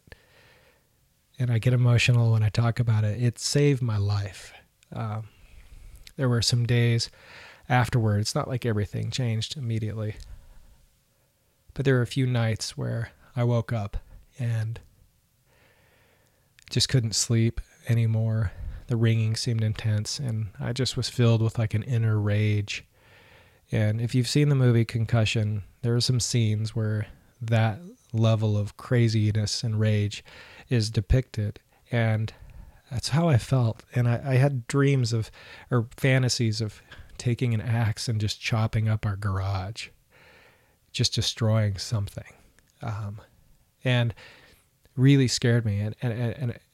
and 1.38 1.50
I 1.50 1.58
get 1.58 1.72
emotional 1.72 2.32
when 2.32 2.42
I 2.42 2.48
talk 2.48 2.78
about 2.78 3.04
it, 3.04 3.22
it 3.22 3.38
saved 3.38 3.82
my 3.82 3.96
life. 3.96 4.52
Um, 4.92 5.28
there 6.16 6.28
were 6.28 6.42
some 6.42 6.66
days 6.66 7.10
afterward. 7.68 8.20
It's 8.20 8.34
not 8.34 8.48
like 8.48 8.64
everything 8.64 9.10
changed 9.10 9.56
immediately. 9.56 10.16
But 11.74 11.84
there 11.84 11.96
were 11.96 12.02
a 12.02 12.06
few 12.06 12.26
nights 12.26 12.76
where 12.76 13.10
I 13.34 13.44
woke 13.44 13.72
up 13.72 13.98
and 14.38 14.80
just 16.70 16.88
couldn't 16.88 17.14
sleep 17.14 17.60
anymore. 17.88 18.52
The 18.86 18.96
ringing 18.96 19.36
seemed 19.36 19.62
intense, 19.62 20.18
and 20.18 20.48
I 20.60 20.72
just 20.72 20.96
was 20.96 21.08
filled 21.08 21.42
with 21.42 21.58
like 21.58 21.74
an 21.74 21.82
inner 21.82 22.18
rage. 22.18 22.84
And 23.72 24.00
if 24.00 24.14
you've 24.14 24.28
seen 24.28 24.48
the 24.48 24.54
movie 24.54 24.84
Concussion, 24.84 25.64
there 25.82 25.94
are 25.94 26.00
some 26.00 26.20
scenes 26.20 26.74
where 26.74 27.06
that 27.40 27.80
level 28.12 28.56
of 28.56 28.76
craziness 28.76 29.62
and 29.62 29.80
rage 29.80 30.24
is 30.68 30.90
depicted. 30.90 31.60
And 31.90 32.32
that's 32.90 33.08
how 33.08 33.28
I 33.28 33.38
felt. 33.38 33.84
And 33.94 34.08
I, 34.08 34.22
I 34.24 34.34
had 34.34 34.66
dreams 34.66 35.12
of, 35.12 35.30
or 35.70 35.88
fantasies 35.96 36.60
of 36.60 36.80
taking 37.18 37.54
an 37.54 37.60
axe 37.60 38.08
and 38.08 38.20
just 38.20 38.40
chopping 38.40 38.88
up 38.88 39.04
our 39.04 39.16
garage, 39.16 39.88
just 40.92 41.14
destroying 41.14 41.78
something. 41.78 42.32
Um, 42.82 43.20
and 43.84 44.14
really 44.96 45.28
scared 45.28 45.64
me. 45.64 45.80
And, 45.80 45.94
and, 46.00 46.12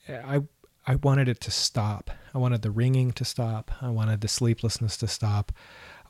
and 0.09 0.25
I, 0.27 0.43
I 0.87 0.97
wanted 0.97 1.29
it 1.29 1.41
to 1.41 1.51
stop. 1.51 2.11
I 2.35 2.39
wanted 2.39 2.63
the 2.63 2.71
ringing 2.71 3.13
to 3.13 3.25
stop. 3.25 3.71
I 3.81 3.89
wanted 3.89 4.21
the 4.21 4.29
sleeplessness 4.29 4.97
to 4.99 5.07
stop. 5.07 5.53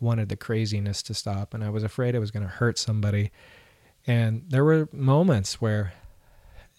Wanted 0.02 0.28
the 0.28 0.36
craziness 0.36 1.02
to 1.04 1.14
stop. 1.14 1.54
And 1.54 1.64
I 1.64 1.70
was 1.70 1.84
afraid 1.84 2.14
it 2.14 2.18
was 2.18 2.30
going 2.30 2.44
to 2.44 2.48
hurt 2.48 2.76
somebody. 2.76 3.30
And 4.06 4.42
there 4.48 4.64
were 4.64 4.88
moments 4.92 5.60
where 5.60 5.94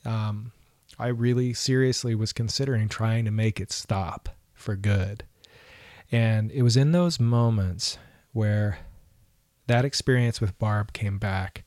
um, 0.05 0.51
I 0.99 1.07
really 1.07 1.53
seriously 1.53 2.15
was 2.15 2.33
considering 2.33 2.89
trying 2.89 3.25
to 3.25 3.31
make 3.31 3.59
it 3.59 3.71
stop 3.71 4.29
for 4.53 4.75
good. 4.75 5.23
And 6.11 6.51
it 6.51 6.61
was 6.61 6.77
in 6.77 6.91
those 6.91 7.19
moments 7.19 7.97
where 8.33 8.79
that 9.67 9.85
experience 9.85 10.41
with 10.41 10.59
Barb 10.59 10.93
came 10.93 11.17
back, 11.17 11.63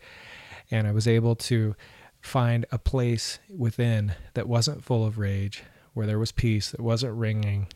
and 0.70 0.86
I 0.86 0.92
was 0.92 1.08
able 1.08 1.34
to 1.36 1.74
find 2.20 2.66
a 2.70 2.78
place 2.78 3.38
within 3.48 4.14
that 4.34 4.48
wasn't 4.48 4.84
full 4.84 5.06
of 5.06 5.18
rage, 5.18 5.64
where 5.94 6.06
there 6.06 6.18
was 6.18 6.32
peace, 6.32 6.70
that 6.70 6.80
wasn't 6.80 7.14
ringing. 7.14 7.68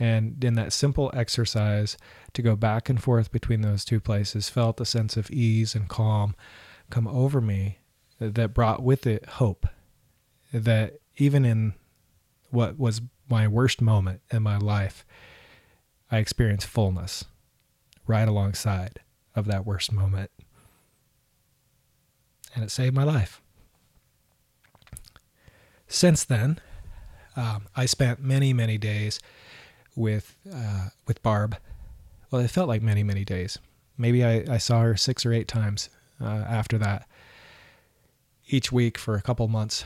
And 0.00 0.42
in 0.42 0.54
that 0.54 0.72
simple 0.72 1.10
exercise 1.14 1.98
to 2.32 2.40
go 2.40 2.56
back 2.56 2.88
and 2.88 3.00
forth 3.00 3.30
between 3.30 3.60
those 3.60 3.84
two 3.84 4.00
places, 4.00 4.48
felt 4.48 4.80
a 4.80 4.86
sense 4.86 5.18
of 5.18 5.30
ease 5.30 5.74
and 5.74 5.88
calm 5.88 6.34
come 6.88 7.06
over 7.06 7.42
me 7.42 7.78
that 8.18 8.54
brought 8.54 8.82
with 8.82 9.06
it 9.06 9.26
hope 9.26 9.66
that 10.52 10.94
even 11.16 11.44
in 11.44 11.74
what 12.50 12.78
was 12.78 13.02
my 13.28 13.46
worst 13.46 13.82
moment 13.82 14.22
in 14.32 14.42
my 14.42 14.56
life, 14.56 15.04
I 16.10 16.16
experienced 16.16 16.66
fullness 16.66 17.26
right 18.06 18.26
alongside 18.26 19.00
of 19.36 19.46
that 19.46 19.66
worst 19.66 19.92
moment. 19.92 20.30
And 22.54 22.64
it 22.64 22.70
saved 22.70 22.96
my 22.96 23.04
life. 23.04 23.40
Since 25.86 26.24
then, 26.24 26.58
um, 27.36 27.66
I 27.76 27.86
spent 27.86 28.20
many, 28.20 28.52
many 28.52 28.78
days 28.78 29.20
with 29.96 30.36
uh, 30.52 30.88
with 31.06 31.22
Barb. 31.22 31.56
Well, 32.30 32.42
it 32.42 32.50
felt 32.50 32.68
like 32.68 32.82
many, 32.82 33.02
many 33.02 33.24
days. 33.24 33.58
Maybe 33.98 34.24
I, 34.24 34.44
I 34.48 34.58
saw 34.58 34.80
her 34.82 34.96
six 34.96 35.26
or 35.26 35.32
eight 35.32 35.48
times 35.48 35.90
uh, 36.20 36.44
after 36.48 36.78
that, 36.78 37.08
each 38.48 38.70
week 38.72 38.96
for 38.96 39.14
a 39.14 39.22
couple 39.22 39.46
months, 39.48 39.84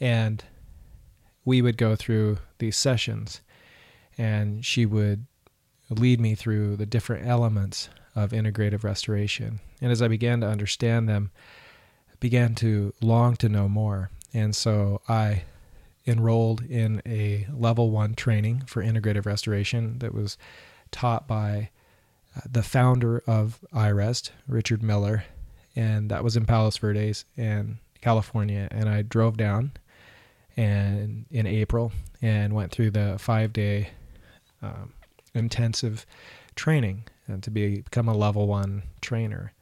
and 0.00 0.44
we 1.44 1.62
would 1.62 1.76
go 1.76 1.96
through 1.96 2.38
these 2.58 2.76
sessions, 2.76 3.40
and 4.18 4.64
she 4.64 4.84
would 4.84 5.26
lead 5.90 6.20
me 6.20 6.34
through 6.34 6.76
the 6.76 6.86
different 6.86 7.26
elements 7.26 7.88
of 8.14 8.32
integrative 8.32 8.82
restoration. 8.82 9.60
And 9.80 9.92
as 9.92 10.02
I 10.02 10.08
began 10.08 10.40
to 10.40 10.48
understand 10.48 11.08
them, 11.08 11.30
I 12.10 12.16
began 12.18 12.54
to 12.56 12.92
long 13.00 13.36
to 13.36 13.48
know 13.48 13.68
more. 13.68 14.10
And 14.32 14.54
so 14.54 15.02
I 15.08 15.44
enrolled 16.06 16.62
in 16.62 17.02
a 17.06 17.46
level 17.52 17.90
one 17.90 18.14
training 18.14 18.62
for 18.66 18.82
integrative 18.82 19.26
restoration 19.26 19.98
that 19.98 20.14
was 20.14 20.38
taught 20.90 21.26
by 21.26 21.70
uh, 22.36 22.40
the 22.50 22.62
founder 22.62 23.22
of 23.26 23.58
iRest, 23.72 24.30
Richard 24.46 24.82
Miller, 24.82 25.24
and 25.74 26.10
that 26.10 26.24
was 26.24 26.36
in 26.36 26.46
Palos 26.46 26.76
Verdes 26.78 27.24
in 27.36 27.78
California. 28.00 28.68
And 28.70 28.88
I 28.88 29.02
drove 29.02 29.36
down 29.36 29.72
and 30.56 31.26
in 31.30 31.46
April 31.46 31.92
and 32.22 32.54
went 32.54 32.72
through 32.72 32.92
the 32.92 33.16
five 33.18 33.52
day 33.52 33.90
um, 34.62 34.92
intensive 35.34 36.06
training 36.54 37.04
and 37.26 37.42
to 37.42 37.50
be, 37.50 37.82
become 37.82 38.08
a 38.08 38.16
level 38.16 38.46
one 38.46 38.84
trainer. 39.00 39.52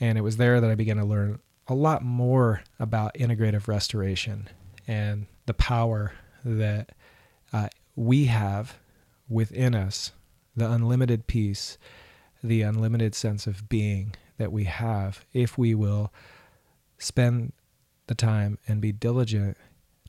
And 0.00 0.16
it 0.16 0.22
was 0.22 0.38
there 0.38 0.60
that 0.60 0.70
I 0.70 0.74
began 0.74 0.96
to 0.96 1.04
learn 1.04 1.40
a 1.68 1.74
lot 1.74 2.02
more 2.02 2.62
about 2.78 3.14
integrative 3.14 3.68
restoration 3.68 4.48
and 4.86 5.26
the 5.46 5.54
power 5.54 6.12
that 6.44 6.90
uh, 7.52 7.68
we 7.96 8.26
have 8.26 8.78
within 9.28 9.74
us, 9.74 10.12
the 10.56 10.70
unlimited 10.70 11.26
peace, 11.26 11.78
the 12.42 12.62
unlimited 12.62 13.14
sense 13.14 13.46
of 13.46 13.68
being 13.68 14.14
that 14.38 14.52
we 14.52 14.64
have 14.64 15.24
if 15.32 15.56
we 15.56 15.74
will 15.74 16.12
spend 16.98 17.52
the 18.06 18.14
time 18.14 18.58
and 18.66 18.80
be 18.80 18.92
diligent 18.92 19.56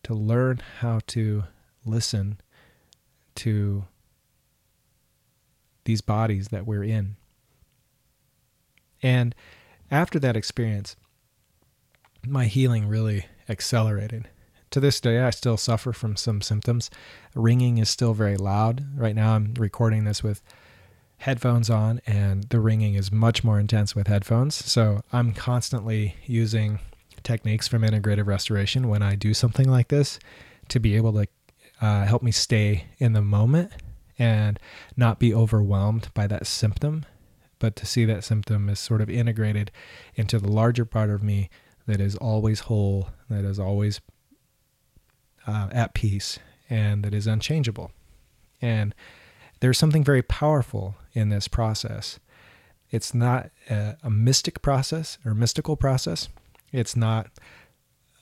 to 0.04 0.13
learn 0.13 0.62
how 0.80 1.00
to 1.08 1.44
listen 1.86 2.39
to 3.36 3.86
these 5.86 6.01
bodies 6.01 6.50
that 6.50 6.65
we're 6.65 6.84
in. 6.84 7.15
And 9.01 9.36
after 9.92 10.20
that 10.20 10.36
experience, 10.36 10.96
my 12.25 12.46
healing 12.46 12.88
really 12.88 13.27
accelerated. 13.48 14.27
To 14.75 14.82
this 14.82 15.00
day, 15.00 15.22
I 15.22 15.29
still 15.29 15.55
suffer 15.55 15.94
from 15.94 16.17
some 16.17 16.41
symptoms. 16.41 16.89
Ringing 17.34 17.77
is 17.77 17.89
still 17.89 18.13
very 18.13 18.36
loud. 18.36 18.86
Right 19.00 19.15
now, 19.15 19.36
I'm 19.36 19.53
recording 19.53 20.03
this 20.03 20.22
with 20.22 20.41
headphones 21.20 21.70
on, 21.70 22.01
and 22.05 22.44
the 22.50 22.60
ringing 22.60 22.96
is 22.96 23.10
much 23.10 23.41
more 23.41 23.58
intense 23.58 23.96
with 23.96 24.08
headphones. 24.08 24.53
So 24.53 25.00
I'm 25.13 25.32
constantly 25.32 26.17
using 26.25 26.79
techniques 27.24 27.70
from 27.70 27.84
integrative 27.84 28.25
restoration 28.25 28.89
when 28.89 29.01
I 29.01 29.15
do 29.15 29.34
something 29.34 29.70
like 29.70 29.88
this 29.88 30.20
to 30.67 30.82
be 30.82 30.98
able 30.98 31.13
to 31.13 31.27
uh, 31.79 32.03
help 32.03 32.22
me 32.22 32.34
stay 32.34 32.88
in 32.98 33.13
the 33.13 33.22
moment 33.22 33.72
and 34.20 34.60
not 34.98 35.20
be 35.20 35.34
overwhelmed 35.34 36.10
by 36.13 36.27
that 36.27 36.48
symptom, 36.48 37.05
but 37.60 37.77
to 37.77 37.86
see 37.86 38.03
that 38.03 38.25
symptom 38.25 38.67
is 38.67 38.82
sort 38.82 39.00
of 39.00 39.10
integrated 39.10 39.72
into 40.15 40.38
the 40.38 40.51
larger 40.51 40.84
part 40.84 41.10
of 41.10 41.24
me 41.24 41.50
that 41.88 42.01
is 42.01 42.17
always 42.17 42.60
whole, 42.62 43.08
that 43.29 43.46
is 43.46 43.58
always 43.58 44.01
uh, 45.48 45.70
at 45.72 45.94
peace, 45.94 46.40
and 46.70 47.04
that 47.04 47.14
is 47.14 47.28
unchangeable. 47.28 47.92
And 48.62 48.96
there's 49.60 49.78
something 49.78 50.04
very 50.04 50.22
powerful 50.22 50.96
in 51.14 51.30
this 51.30 51.48
process. 51.48 52.20
It's 52.92 53.14
not 53.14 53.52
a, 53.70 53.98
a 54.04 54.10
mystic 54.10 54.62
process 54.62 55.18
or 55.25 55.34
mystical 55.34 55.75
process. 55.75 56.30
It's 56.72 56.96
not, 56.96 57.30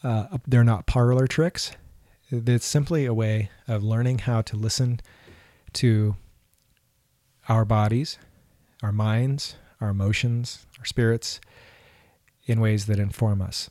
uh, 0.04 0.38
they're 0.48 0.64
not 0.64 0.86
parlor 0.86 1.28
tricks. 1.28 1.72
It's 2.30 2.66
simply 2.66 3.06
a 3.06 3.14
way 3.14 3.50
of 3.68 3.84
learning 3.84 4.20
how 4.20 4.42
to 4.42 4.56
listen 4.56 5.00
to 5.74 6.16
our 7.50 7.66
bodies, 7.66 8.18
our 8.82 8.92
minds, 8.92 9.56
our 9.82 9.90
emotions, 9.90 10.66
our 10.80 10.86
spirits 10.86 11.40
in 12.46 12.60
ways 12.60 12.86
that 12.88 13.00
inform 13.00 13.42
us. 13.42 13.70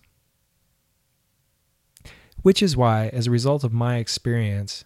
Which 2.42 2.62
is 2.62 2.76
why, 2.76 3.08
as 3.08 3.26
a 3.26 3.30
result 3.30 3.64
of 3.64 3.72
my 3.72 3.96
experience, 3.96 4.84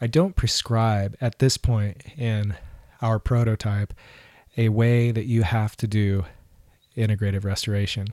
I 0.00 0.06
don't 0.06 0.36
prescribe 0.36 1.16
at 1.20 1.38
this 1.38 1.56
point 1.56 2.02
in 2.16 2.54
our 3.02 3.18
prototype 3.18 3.92
a 4.56 4.70
way 4.70 5.10
that 5.10 5.26
you 5.26 5.42
have 5.42 5.76
to 5.76 5.86
do 5.86 6.24
integrative 6.96 7.44
restoration. 7.44 8.08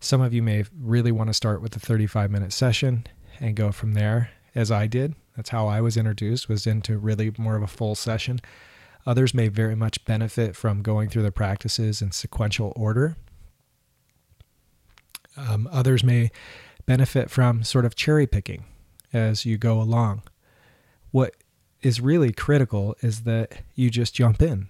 Some 0.00 0.20
of 0.20 0.34
you 0.34 0.42
may 0.42 0.64
really 0.78 1.12
want 1.12 1.28
to 1.28 1.34
start 1.34 1.62
with 1.62 1.76
a 1.76 1.80
35 1.80 2.30
minute 2.30 2.52
session 2.52 3.06
and 3.40 3.56
go 3.56 3.72
from 3.72 3.94
there, 3.94 4.30
as 4.54 4.70
I 4.70 4.86
did. 4.86 5.14
That's 5.36 5.50
how 5.50 5.66
I 5.66 5.80
was 5.80 5.96
introduced, 5.96 6.48
was 6.48 6.66
into 6.66 6.98
really 6.98 7.32
more 7.38 7.56
of 7.56 7.62
a 7.62 7.66
full 7.66 7.94
session. 7.94 8.40
Others 9.06 9.34
may 9.34 9.48
very 9.48 9.76
much 9.76 10.04
benefit 10.04 10.56
from 10.56 10.82
going 10.82 11.08
through 11.08 11.22
the 11.22 11.30
practices 11.30 12.02
in 12.02 12.10
sequential 12.10 12.72
order. 12.74 13.16
Um, 15.36 15.68
others 15.70 16.02
may 16.02 16.30
benefit 16.86 17.30
from 17.30 17.62
sort 17.62 17.84
of 17.84 17.94
cherry 17.94 18.26
picking 18.26 18.64
as 19.12 19.44
you 19.44 19.58
go 19.58 19.80
along. 19.80 20.22
What 21.10 21.34
is 21.82 22.00
really 22.00 22.32
critical 22.32 22.96
is 23.00 23.22
that 23.22 23.58
you 23.74 23.90
just 23.90 24.14
jump 24.14 24.40
in. 24.40 24.68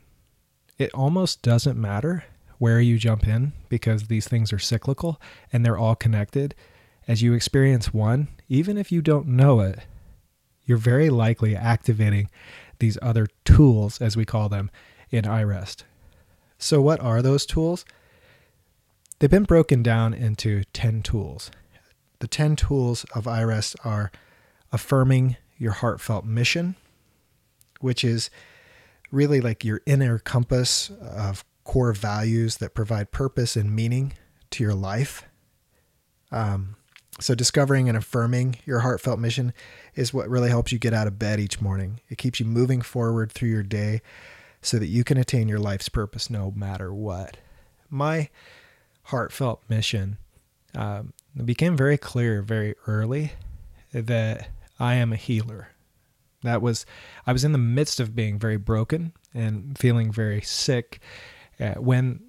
It 0.78 0.92
almost 0.92 1.42
doesn't 1.42 1.80
matter 1.80 2.24
where 2.58 2.80
you 2.80 2.98
jump 2.98 3.26
in 3.26 3.52
because 3.68 4.04
these 4.04 4.28
things 4.28 4.52
are 4.52 4.58
cyclical 4.58 5.20
and 5.52 5.64
they're 5.64 5.78
all 5.78 5.94
connected. 5.94 6.54
As 7.06 7.22
you 7.22 7.34
experience 7.34 7.94
one, 7.94 8.28
even 8.48 8.76
if 8.76 8.90
you 8.90 9.00
don't 9.00 9.28
know 9.28 9.60
it, 9.60 9.80
you're 10.64 10.78
very 10.78 11.10
likely 11.10 11.54
activating 11.54 12.28
these 12.78 12.98
other 13.00 13.28
tools, 13.44 14.00
as 14.00 14.16
we 14.16 14.24
call 14.24 14.48
them, 14.48 14.70
in 15.10 15.24
iRest. 15.24 15.84
So, 16.58 16.80
what 16.80 17.00
are 17.00 17.22
those 17.22 17.46
tools? 17.46 17.84
They've 19.18 19.30
been 19.30 19.44
broken 19.44 19.82
down 19.82 20.12
into 20.12 20.64
10 20.72 21.02
tools. 21.02 21.50
The 22.18 22.28
10 22.28 22.56
tools 22.56 23.04
of 23.14 23.24
iRest 23.24 23.76
are 23.84 24.10
affirming 24.72 25.36
your 25.58 25.72
heartfelt 25.72 26.24
mission, 26.24 26.76
which 27.80 28.04
is 28.04 28.30
really 29.10 29.40
like 29.40 29.64
your 29.64 29.80
inner 29.86 30.18
compass 30.18 30.90
of 31.00 31.44
core 31.64 31.92
values 31.92 32.58
that 32.58 32.74
provide 32.74 33.10
purpose 33.10 33.56
and 33.56 33.74
meaning 33.74 34.14
to 34.50 34.62
your 34.62 34.74
life. 34.74 35.24
Um, 36.30 36.76
so, 37.18 37.34
discovering 37.34 37.88
and 37.88 37.96
affirming 37.96 38.56
your 38.66 38.80
heartfelt 38.80 39.18
mission 39.18 39.54
is 39.94 40.12
what 40.12 40.28
really 40.28 40.50
helps 40.50 40.70
you 40.70 40.78
get 40.78 40.92
out 40.92 41.06
of 41.06 41.18
bed 41.18 41.40
each 41.40 41.62
morning. 41.62 42.00
It 42.10 42.18
keeps 42.18 42.40
you 42.40 42.46
moving 42.46 42.82
forward 42.82 43.32
through 43.32 43.48
your 43.48 43.62
day 43.62 44.02
so 44.60 44.78
that 44.78 44.88
you 44.88 45.02
can 45.02 45.16
attain 45.16 45.48
your 45.48 45.58
life's 45.58 45.88
purpose 45.88 46.28
no 46.28 46.52
matter 46.54 46.92
what. 46.92 47.38
My 47.88 48.28
heartfelt 49.04 49.62
mission 49.68 50.18
um, 50.74 51.14
became 51.44 51.76
very 51.76 51.98
clear 51.98 52.42
very 52.42 52.74
early 52.86 53.32
that 53.92 54.48
I 54.78 54.94
am 54.94 55.12
a 55.12 55.16
healer. 55.16 55.68
That 56.42 56.62
was, 56.62 56.86
I 57.26 57.32
was 57.32 57.44
in 57.44 57.52
the 57.52 57.58
midst 57.58 58.00
of 58.00 58.14
being 58.14 58.38
very 58.38 58.56
broken 58.56 59.12
and 59.34 59.76
feeling 59.78 60.12
very 60.12 60.40
sick 60.40 61.00
uh, 61.58 61.74
when 61.74 62.20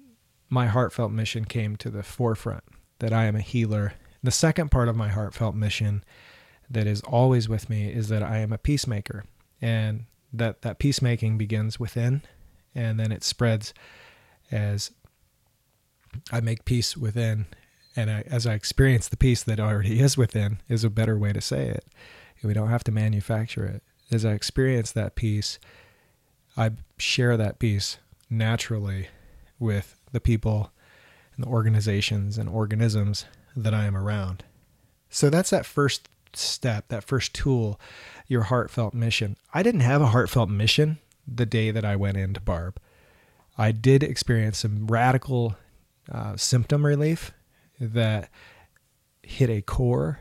my 0.48 0.66
heartfelt 0.66 1.12
mission 1.12 1.44
came 1.44 1.76
to 1.76 1.90
the 1.90 2.02
forefront 2.02 2.64
that 2.98 3.12
I 3.12 3.24
am 3.24 3.36
a 3.36 3.40
healer. 3.40 3.94
The 4.22 4.30
second 4.30 4.70
part 4.70 4.88
of 4.88 4.96
my 4.96 5.08
heartfelt 5.08 5.54
mission 5.54 6.04
that 6.70 6.86
is 6.86 7.00
always 7.02 7.48
with 7.48 7.70
me 7.70 7.90
is 7.90 8.08
that 8.08 8.22
I 8.22 8.38
am 8.38 8.52
a 8.52 8.58
peacemaker 8.58 9.24
and 9.60 10.04
that 10.32 10.62
that 10.62 10.78
peacemaking 10.78 11.38
begins 11.38 11.80
within 11.80 12.22
and 12.74 12.98
then 13.00 13.12
it 13.12 13.24
spreads 13.24 13.72
as 14.50 14.90
I 16.30 16.40
make 16.40 16.64
peace 16.64 16.96
within 16.96 17.46
and 17.98 18.12
I, 18.12 18.22
as 18.28 18.46
I 18.46 18.54
experience 18.54 19.08
the 19.08 19.16
peace 19.16 19.42
that 19.42 19.58
already 19.58 19.98
is 19.98 20.16
within 20.16 20.60
is 20.68 20.84
a 20.84 20.90
better 20.90 21.18
way 21.18 21.32
to 21.32 21.40
say 21.40 21.66
it. 21.66 21.84
We 22.44 22.54
don't 22.54 22.70
have 22.70 22.84
to 22.84 22.92
manufacture 22.92 23.64
it. 23.64 23.82
As 24.12 24.24
I 24.24 24.34
experience 24.34 24.92
that 24.92 25.16
peace, 25.16 25.58
I 26.56 26.70
share 26.96 27.36
that 27.36 27.58
peace 27.58 27.98
naturally 28.30 29.08
with 29.58 29.98
the 30.12 30.20
people 30.20 30.70
and 31.34 31.44
the 31.44 31.48
organizations 31.48 32.38
and 32.38 32.48
organisms 32.48 33.24
that 33.56 33.74
I 33.74 33.86
am 33.86 33.96
around. 33.96 34.44
So 35.10 35.28
that's 35.28 35.50
that 35.50 35.66
first 35.66 36.08
step, 36.34 36.86
that 36.90 37.02
first 37.02 37.34
tool, 37.34 37.80
your 38.28 38.42
heartfelt 38.42 38.94
mission. 38.94 39.36
I 39.52 39.64
didn't 39.64 39.80
have 39.80 40.02
a 40.02 40.06
heartfelt 40.06 40.50
mission 40.50 40.98
the 41.26 41.46
day 41.46 41.72
that 41.72 41.84
I 41.84 41.96
went 41.96 42.16
into 42.16 42.40
Barb. 42.40 42.78
I 43.56 43.72
did 43.72 44.04
experience 44.04 44.58
some 44.58 44.86
radical 44.86 45.56
uh, 46.12 46.36
symptom 46.36 46.86
relief 46.86 47.32
that 47.80 48.28
hit 49.22 49.50
a 49.50 49.62
core 49.62 50.20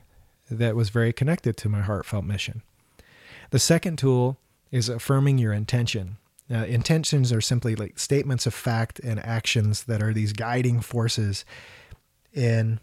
that 0.50 0.76
was 0.76 0.90
very 0.90 1.14
connected 1.14 1.58
to 1.58 1.70
my 1.70 1.82
heartfelt 1.82 2.26
mission. 2.26 2.62
The 3.52 3.60
second 3.60 3.98
tool 3.98 4.38
is 4.72 4.90
affirming 4.90 5.38
your 5.38 5.54
intention. 5.54 6.18
Uh, 6.50 6.66
intentions 6.66 7.34
are 7.34 7.42
simply 7.42 7.76
like 7.76 8.00
statements 8.00 8.46
of 8.46 8.54
fact 8.54 9.00
and 9.00 9.20
actions 9.26 9.84
that 9.86 10.02
are 10.02 10.14
these 10.14 10.34
guiding 10.34 10.80
forces 10.80 11.46
in 12.34 12.80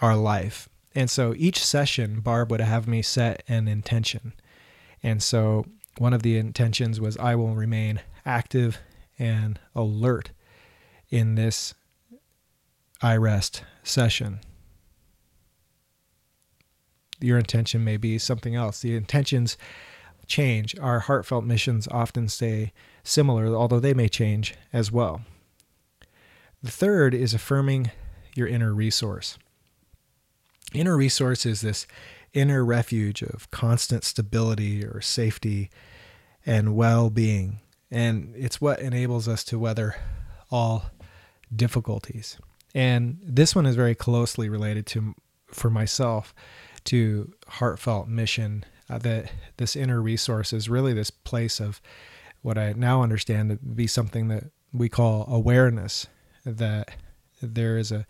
our 0.00 0.16
life. 0.16 0.68
And 0.94 1.08
so 1.08 1.34
each 1.36 1.64
session, 1.64 2.20
Barb 2.20 2.50
would 2.50 2.60
have 2.60 2.88
me 2.88 3.02
set 3.02 3.42
an 3.48 3.68
intention. 3.68 4.32
And 5.02 5.22
so 5.22 5.66
one 5.98 6.12
of 6.12 6.22
the 6.22 6.36
intentions 6.36 7.00
was 7.00 7.16
I 7.18 7.34
will 7.34 7.54
remain 7.54 8.00
active 8.24 8.78
and 9.18 9.60
alert 9.74 10.30
in 11.10 11.34
this 11.34 11.74
iRest 13.02 13.62
session. 13.82 14.40
Your 17.20 17.38
intention 17.38 17.84
may 17.84 17.96
be 17.96 18.18
something 18.18 18.54
else. 18.54 18.80
The 18.80 18.96
intentions 18.96 19.58
change. 20.26 20.78
Our 20.78 21.00
heartfelt 21.00 21.44
missions 21.44 21.88
often 21.90 22.28
stay 22.28 22.72
similar, 23.02 23.54
although 23.54 23.80
they 23.80 23.94
may 23.94 24.08
change 24.08 24.54
as 24.72 24.90
well. 24.90 25.22
The 26.62 26.70
third 26.70 27.14
is 27.14 27.34
affirming 27.34 27.90
your 28.34 28.46
inner 28.46 28.72
resource. 28.74 29.38
Inner 30.72 30.96
resource 30.96 31.44
is 31.44 31.62
this 31.62 31.86
inner 32.32 32.64
refuge 32.64 33.22
of 33.22 33.50
constant 33.50 34.04
stability 34.04 34.84
or 34.84 35.00
safety 35.00 35.70
and 36.46 36.76
well 36.76 37.10
being. 37.10 37.60
And 37.90 38.34
it's 38.36 38.60
what 38.60 38.78
enables 38.78 39.26
us 39.26 39.42
to 39.44 39.58
weather 39.58 39.96
all 40.50 40.90
difficulties. 41.54 42.38
And 42.74 43.18
this 43.22 43.54
one 43.54 43.66
is 43.66 43.76
very 43.76 43.94
closely 43.94 44.48
related 44.48 44.86
to, 44.86 45.14
for 45.48 45.70
myself, 45.70 46.34
to 46.84 47.32
heartfelt 47.48 48.08
mission. 48.08 48.64
Uh, 48.88 48.98
that 48.98 49.30
this 49.56 49.76
inner 49.76 50.02
resource 50.02 50.52
is 50.52 50.68
really 50.68 50.92
this 50.92 51.10
place 51.10 51.60
of 51.60 51.80
what 52.42 52.58
I 52.58 52.72
now 52.72 53.02
understand 53.02 53.50
to 53.50 53.56
be 53.56 53.86
something 53.86 54.26
that 54.28 54.44
we 54.72 54.88
call 54.88 55.26
awareness. 55.32 56.08
That 56.44 56.90
there 57.40 57.78
is 57.78 57.92
a 57.92 58.06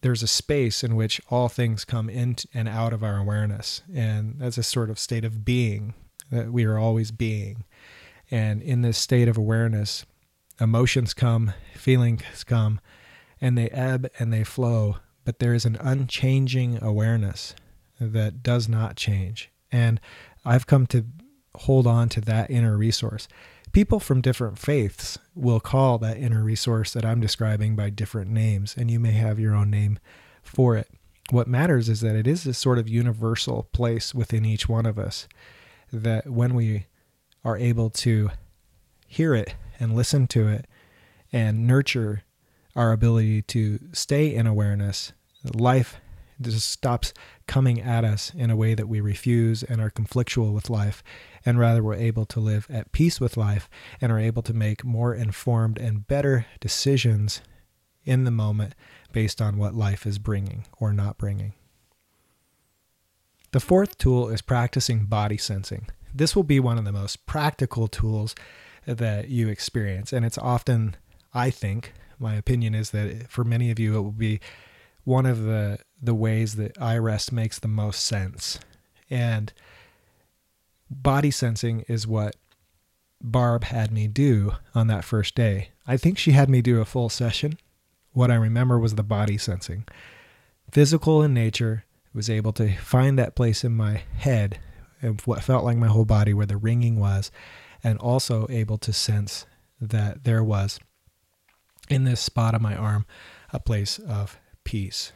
there's 0.00 0.22
a 0.22 0.28
space 0.28 0.84
in 0.84 0.94
which 0.94 1.20
all 1.30 1.48
things 1.48 1.84
come 1.84 2.08
in 2.08 2.36
and 2.54 2.68
out 2.68 2.92
of 2.92 3.02
our 3.02 3.18
awareness, 3.18 3.82
and 3.92 4.36
that's 4.38 4.56
a 4.56 4.62
sort 4.62 4.88
of 4.88 4.98
state 4.98 5.24
of 5.24 5.44
being 5.44 5.94
that 6.30 6.52
we 6.52 6.64
are 6.64 6.78
always 6.78 7.10
being. 7.10 7.64
And 8.30 8.62
in 8.62 8.82
this 8.82 8.98
state 8.98 9.28
of 9.28 9.36
awareness, 9.36 10.04
emotions 10.60 11.14
come, 11.14 11.52
feelings 11.74 12.44
come, 12.44 12.80
and 13.40 13.56
they 13.56 13.68
ebb 13.70 14.08
and 14.18 14.32
they 14.32 14.44
flow, 14.44 14.96
but 15.24 15.38
there 15.38 15.54
is 15.54 15.64
an 15.64 15.76
unchanging 15.80 16.82
awareness 16.82 17.54
that 18.00 18.42
does 18.42 18.68
not 18.68 18.96
change. 18.96 19.50
And 19.72 20.00
I've 20.44 20.66
come 20.66 20.86
to 20.88 21.04
hold 21.54 21.86
on 21.86 22.08
to 22.10 22.20
that 22.22 22.50
inner 22.50 22.76
resource. 22.76 23.28
People 23.72 24.00
from 24.00 24.20
different 24.20 24.58
faiths 24.58 25.18
will 25.34 25.60
call 25.60 25.98
that 25.98 26.16
inner 26.16 26.42
resource 26.42 26.92
that 26.92 27.04
I'm 27.04 27.20
describing 27.20 27.76
by 27.76 27.90
different 27.90 28.30
names, 28.30 28.74
and 28.76 28.90
you 28.90 29.00
may 29.00 29.12
have 29.12 29.38
your 29.38 29.54
own 29.54 29.70
name 29.70 29.98
for 30.42 30.76
it. 30.76 30.88
What 31.30 31.48
matters 31.48 31.88
is 31.88 32.00
that 32.02 32.14
it 32.14 32.26
is 32.26 32.44
this 32.44 32.58
sort 32.58 32.78
of 32.78 32.88
universal 32.88 33.68
place 33.72 34.14
within 34.14 34.44
each 34.44 34.68
one 34.68 34.86
of 34.86 34.98
us 34.98 35.26
that 35.92 36.28
when 36.28 36.54
we 36.54 36.86
are 37.44 37.56
able 37.56 37.90
to 37.90 38.30
hear 39.06 39.34
it 39.34 39.54
and 39.78 39.94
listen 39.94 40.26
to 40.28 40.48
it 40.48 40.66
and 41.32 41.66
nurture 41.66 42.22
our 42.76 42.92
ability 42.92 43.42
to 43.42 43.80
stay 43.92 44.32
in 44.32 44.46
awareness, 44.46 45.12
life 45.54 45.96
just 46.40 46.70
stops 46.70 47.14
coming 47.46 47.80
at 47.80 48.04
us 48.04 48.30
in 48.34 48.50
a 48.50 48.56
way 48.56 48.74
that 48.74 48.88
we 48.88 49.00
refuse 49.00 49.62
and 49.62 49.80
are 49.80 49.90
conflictual 49.90 50.52
with 50.52 50.68
life, 50.68 51.02
and 51.44 51.58
rather 51.58 51.82
we're 51.82 51.94
able 51.94 52.26
to 52.26 52.40
live 52.40 52.66
at 52.68 52.92
peace 52.92 53.20
with 53.20 53.36
life 53.36 53.70
and 54.00 54.12
are 54.12 54.18
able 54.18 54.42
to 54.42 54.52
make 54.52 54.84
more 54.84 55.14
informed 55.14 55.78
and 55.78 56.06
better 56.06 56.46
decisions 56.60 57.40
in 58.04 58.24
the 58.24 58.30
moment 58.30 58.74
based 59.12 59.40
on 59.40 59.56
what 59.56 59.74
life 59.74 60.06
is 60.06 60.18
bringing 60.18 60.66
or 60.78 60.92
not 60.92 61.16
bringing. 61.16 61.54
The 63.52 63.60
fourth 63.60 63.96
tool 63.96 64.28
is 64.28 64.42
practicing 64.42 65.06
body 65.06 65.38
sensing. 65.38 65.86
This 66.12 66.36
will 66.36 66.42
be 66.42 66.60
one 66.60 66.76
of 66.76 66.84
the 66.84 66.92
most 66.92 67.24
practical 67.24 67.88
tools 67.88 68.34
that 68.84 69.28
you 69.28 69.48
experience, 69.48 70.12
and 70.12 70.26
it's 70.26 70.38
often, 70.38 70.96
I 71.32 71.48
think, 71.50 71.94
my 72.18 72.34
opinion 72.34 72.74
is 72.74 72.90
that 72.90 73.30
for 73.30 73.44
many 73.44 73.70
of 73.70 73.78
you, 73.78 73.96
it 73.96 74.02
will 74.02 74.12
be 74.12 74.40
one 75.04 75.26
of 75.26 75.44
the 75.44 75.78
the 76.00 76.14
ways 76.14 76.56
that 76.56 76.74
iRest 76.74 77.32
makes 77.32 77.58
the 77.58 77.68
most 77.68 78.04
sense. 78.04 78.58
And 79.08 79.52
body 80.90 81.30
sensing 81.30 81.84
is 81.88 82.06
what 82.06 82.36
Barb 83.22 83.64
had 83.64 83.90
me 83.90 84.08
do 84.08 84.52
on 84.74 84.88
that 84.88 85.04
first 85.04 85.34
day. 85.34 85.70
I 85.86 85.96
think 85.96 86.18
she 86.18 86.32
had 86.32 86.50
me 86.50 86.60
do 86.60 86.80
a 86.80 86.84
full 86.84 87.08
session. 87.08 87.58
What 88.12 88.30
I 88.30 88.34
remember 88.34 88.78
was 88.78 88.94
the 88.94 89.02
body 89.02 89.38
sensing. 89.38 89.84
Physical 90.70 91.22
in 91.22 91.32
nature, 91.32 91.84
was 92.16 92.30
able 92.30 92.52
to 92.54 92.74
find 92.76 93.18
that 93.18 93.36
place 93.36 93.62
in 93.62 93.72
my 93.72 94.02
head 94.16 94.58
of 95.02 95.26
what 95.26 95.44
felt 95.44 95.64
like 95.64 95.76
my 95.76 95.86
whole 95.86 96.06
body 96.06 96.32
where 96.32 96.46
the 96.46 96.56
ringing 96.56 96.98
was, 96.98 97.30
and 97.84 97.98
also 97.98 98.46
able 98.48 98.78
to 98.78 98.92
sense 98.92 99.46
that 99.80 100.24
there 100.24 100.42
was 100.42 100.80
in 101.88 102.04
this 102.04 102.20
spot 102.20 102.54
of 102.54 102.60
my 102.60 102.74
arm 102.76 103.06
a 103.52 103.60
place 103.60 103.98
of 103.98 104.38
peace. 104.64 105.12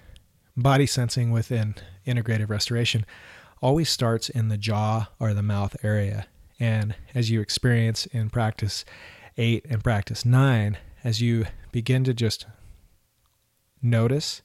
Body 0.57 0.87
sensing 0.87 1.31
within 1.31 1.75
integrative 2.07 2.49
restoration 2.49 3.05
always 3.63 3.91
starts 3.91 4.29
in 4.29 4.49
the 4.49 4.59
jaw 4.59 5.09
or 5.19 5.35
the 5.35 5.43
mouth 5.43 5.77
area. 5.83 6.27
And 6.59 6.95
as 7.15 7.31
you 7.31 7.41
experience 7.41 8.07
in 8.07 8.31
practice 8.31 8.85
eight 9.37 9.65
and 9.69 9.83
practice 9.83 10.25
nine, 10.25 10.79
as 11.03 11.21
you 11.21 11.47
begin 11.73 12.05
to 12.05 12.15
just 12.15 12.47
notice 13.83 14.43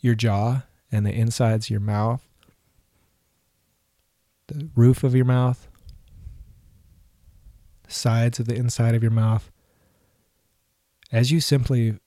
your 0.00 0.14
jaw 0.14 0.62
and 0.90 1.06
the 1.06 1.12
insides 1.12 1.66
of 1.66 1.70
your 1.70 1.80
mouth, 1.80 2.22
the 4.48 4.68
roof 4.74 5.04
of 5.04 5.14
your 5.14 5.24
mouth, 5.24 5.68
sides 7.86 8.40
of 8.40 8.46
the 8.46 8.54
inside 8.54 8.94
of 8.94 9.02
your 9.02 9.12
mouth, 9.12 9.50
As 11.10 11.30
you 11.30 11.40
simply 11.40 11.98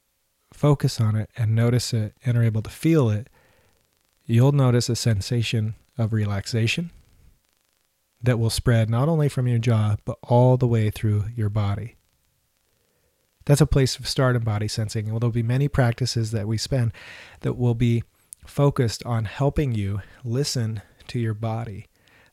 focus 0.54 1.02
on 1.02 1.16
it 1.16 1.30
and 1.36 1.56
notice 1.56 1.94
it 1.94 2.16
and 2.26 2.38
are 2.38 2.44
able 2.44 2.62
to 2.62 2.70
feel 2.70 3.10
it, 3.10 3.28
you'll 4.26 4.52
notice 4.52 4.90
a 4.90 4.96
sensation 4.96 5.76
of 5.98 6.14
relaxation 6.14 6.92
that 8.22 8.38
will 8.38 8.50
spread 8.50 8.90
not 8.90 9.10
only 9.10 9.28
from 9.28 9.48
your 9.48 9.58
jaw, 9.58 9.96
but 10.06 10.18
all 10.24 10.58
the 10.58 10.68
way 10.68 10.90
through 10.90 11.26
your 11.36 11.50
body. 11.50 11.96
That's 13.46 13.62
a 13.62 13.66
place 13.66 13.98
of 13.98 14.08
start 14.08 14.36
in 14.36 14.44
body 14.44 14.68
sensing. 14.68 15.10
And 15.10 15.20
there'll 15.20 15.32
be 15.32 15.42
many 15.42 15.68
practices 15.68 16.30
that 16.32 16.48
we 16.48 16.58
spend 16.58 16.94
that 17.40 17.58
will 17.58 17.74
be 17.74 18.04
focused 18.46 19.04
on 19.06 19.26
helping 19.26 19.74
you 19.74 20.02
listen 20.24 20.82
to 21.08 21.20
your 21.20 21.34
body 21.34 21.88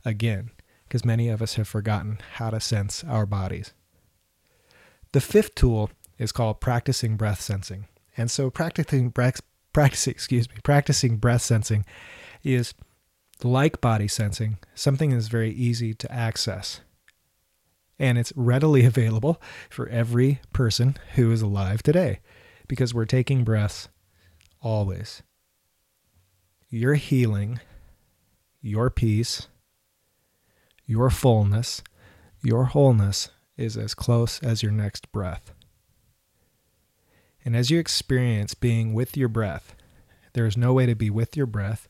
again, 0.04 0.50
because 0.87 1.04
many 1.04 1.31
of 1.31 1.40
us 1.40 1.54
have 1.54 1.66
forgotten 1.66 2.18
how 2.35 2.50
to 2.50 2.61
sense 2.61 3.02
our 3.04 3.24
bodies. 3.24 3.72
The 5.12 5.20
fifth 5.22 5.54
tool 5.54 5.90
is 6.18 6.33
called 6.33 6.61
practicing 6.61 7.16
breath 7.16 7.40
sensing. 7.40 7.87
And 8.16 8.31
so 8.31 8.50
practicing 8.50 9.11
breath 9.11 9.40
practicing, 9.72 10.11
excuse 10.11 10.48
me, 10.48 10.57
practicing 10.62 11.18
breath 11.18 11.42
sensing 11.42 11.85
is 12.42 12.74
like 13.44 13.81
body 13.81 14.09
sensing, 14.09 14.59
something 14.74 15.12
is 15.12 15.28
very 15.28 15.52
easy 15.52 15.94
to 15.94 16.12
access. 16.12 16.81
And 17.98 18.18
it's 18.18 18.33
readily 18.35 18.85
available 18.92 19.40
for 19.70 19.88
every 19.88 20.40
person 20.52 20.96
who 21.14 21.31
is 21.31 21.42
alive 21.42 21.83
today 21.83 22.20
because 22.66 22.92
we're 22.92 23.04
taking 23.07 23.44
breaths 23.44 23.88
always. 24.61 25.22
Your 26.70 26.94
healing, 26.94 27.61
your 28.61 28.90
peace, 28.90 29.48
your 30.87 31.11
fullness, 31.11 31.83
your 32.42 32.64
wholeness 32.64 33.31
is 33.57 33.76
as 33.76 33.94
close 33.94 34.38
as 34.42 34.62
your 34.62 34.72
next 34.72 35.11
breath. 35.12 35.52
And 37.48 37.56
as 37.56 37.70
you 37.70 37.78
experience 37.78 38.52
being 38.52 38.92
with 38.92 39.16
your 39.16 39.30
breath, 39.30 39.74
there 40.34 40.44
is 40.44 40.54
no 40.54 40.74
way 40.74 40.84
to 40.84 40.94
be 40.94 41.08
with 41.08 41.34
your 41.34 41.46
breath 41.46 41.88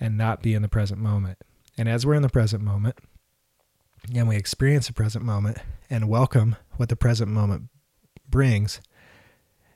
and 0.00 0.18
not 0.18 0.42
be 0.42 0.52
in 0.52 0.62
the 0.62 0.68
present 0.68 1.00
moment. 1.00 1.38
And 1.78 1.88
as 1.88 2.04
we're 2.04 2.14
in 2.14 2.22
the 2.22 2.28
present 2.28 2.60
moment, 2.60 2.98
and 4.12 4.26
we 4.26 4.34
experience 4.34 4.88
the 4.88 4.92
present 4.92 5.24
moment 5.24 5.58
and 5.88 6.08
welcome 6.08 6.56
what 6.76 6.88
the 6.88 6.96
present 6.96 7.30
moment 7.30 7.68
brings, 8.28 8.80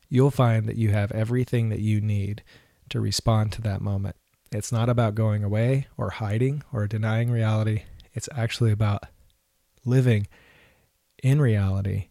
you'll 0.09 0.33
find 0.33 0.67
that 0.67 0.79
you 0.79 0.91
have 0.91 1.13
everything 1.13 1.69
that 1.69 1.79
you 1.79 2.01
need 2.01 2.43
to 2.89 2.99
respond 2.99 3.53
to 3.53 3.63
that 3.63 3.83
moment. 3.83 4.17
It's 4.51 4.73
not 4.73 4.89
about 4.89 5.15
going 5.15 5.45
away 5.45 5.87
or 5.97 6.11
hiding 6.11 6.65
or 6.73 6.89
denying 6.89 7.31
reality. 7.31 7.85
It's 8.15 8.29
actually 8.35 8.73
about 8.73 9.05
living 9.85 10.27
in 11.23 11.41
reality 11.41 12.09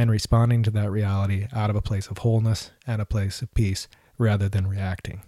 and 0.00 0.10
responding 0.10 0.62
to 0.62 0.70
that 0.70 0.90
reality 0.90 1.46
out 1.52 1.68
of 1.68 1.76
a 1.76 1.82
place 1.82 2.06
of 2.06 2.16
wholeness 2.16 2.70
and 2.86 3.02
a 3.02 3.04
place 3.04 3.42
of 3.42 3.52
peace 3.52 3.86
rather 4.16 4.48
than 4.48 4.66
reacting. 4.66 5.20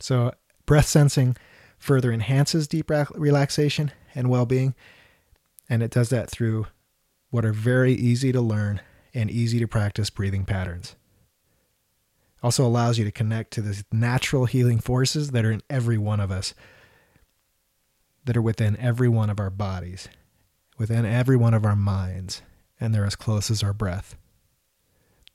So, 0.00 0.32
breath 0.64 0.86
sensing 0.86 1.36
further 1.76 2.12
enhances 2.12 2.68
deep 2.68 2.88
relaxation 2.88 3.90
and 4.14 4.30
well 4.30 4.46
being, 4.46 4.76
and 5.68 5.82
it 5.82 5.90
does 5.90 6.10
that 6.10 6.30
through 6.30 6.68
what 7.30 7.44
are 7.44 7.52
very 7.52 7.92
easy 7.92 8.30
to 8.30 8.40
learn 8.40 8.80
and 9.12 9.28
easy 9.32 9.58
to 9.58 9.66
practice 9.66 10.08
breathing 10.08 10.44
patterns. 10.44 10.94
Also 12.44 12.64
allows 12.64 12.96
you 12.96 13.04
to 13.04 13.10
connect 13.10 13.50
to 13.54 13.60
the 13.60 13.82
natural 13.90 14.44
healing 14.44 14.78
forces 14.78 15.32
that 15.32 15.44
are 15.44 15.50
in 15.50 15.62
every 15.68 15.98
one 15.98 16.20
of 16.20 16.30
us, 16.30 16.54
that 18.24 18.36
are 18.36 18.42
within 18.42 18.76
every 18.76 19.08
one 19.08 19.30
of 19.30 19.40
our 19.40 19.50
bodies 19.50 20.08
within 20.76 21.04
every 21.04 21.36
one 21.36 21.54
of 21.54 21.64
our 21.64 21.76
minds, 21.76 22.42
and 22.80 22.94
they're 22.94 23.06
as 23.06 23.16
close 23.16 23.50
as 23.50 23.62
our 23.62 23.72
breath. 23.72 24.16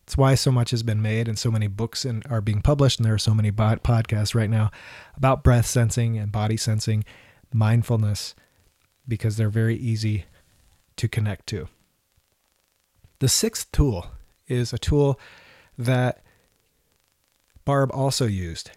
It's 0.04 0.18
why 0.18 0.36
so 0.36 0.52
much 0.52 0.72
has 0.72 0.82
been 0.82 1.02
made 1.02 1.28
and 1.28 1.38
so 1.38 1.52
many 1.52 1.68
books 1.68 2.04
in, 2.04 2.24
are 2.30 2.42
being 2.42 2.62
published, 2.62 3.00
and 3.00 3.06
there 3.06 3.14
are 3.14 3.20
so 3.20 3.36
many 3.36 3.52
podcasts 3.52 4.34
right 4.34 4.50
now 4.50 4.72
about 5.16 5.44
breath 5.44 5.68
sensing 5.68 6.18
and 6.18 6.32
body 6.32 6.58
sensing, 6.58 7.04
mindfulness, 7.54 8.34
because 9.08 9.38
they're 9.38 9.50
very 9.50 9.76
easy 9.76 10.26
to 10.96 11.08
connect 11.08 11.48
to. 11.48 11.68
The 13.20 13.30
sixth 13.30 13.72
tool 13.72 14.08
is 14.48 14.74
a 14.74 14.78
tool 14.78 15.20
that 15.78 16.24
Barb 17.66 17.92
also 17.94 18.26
used 18.26 18.72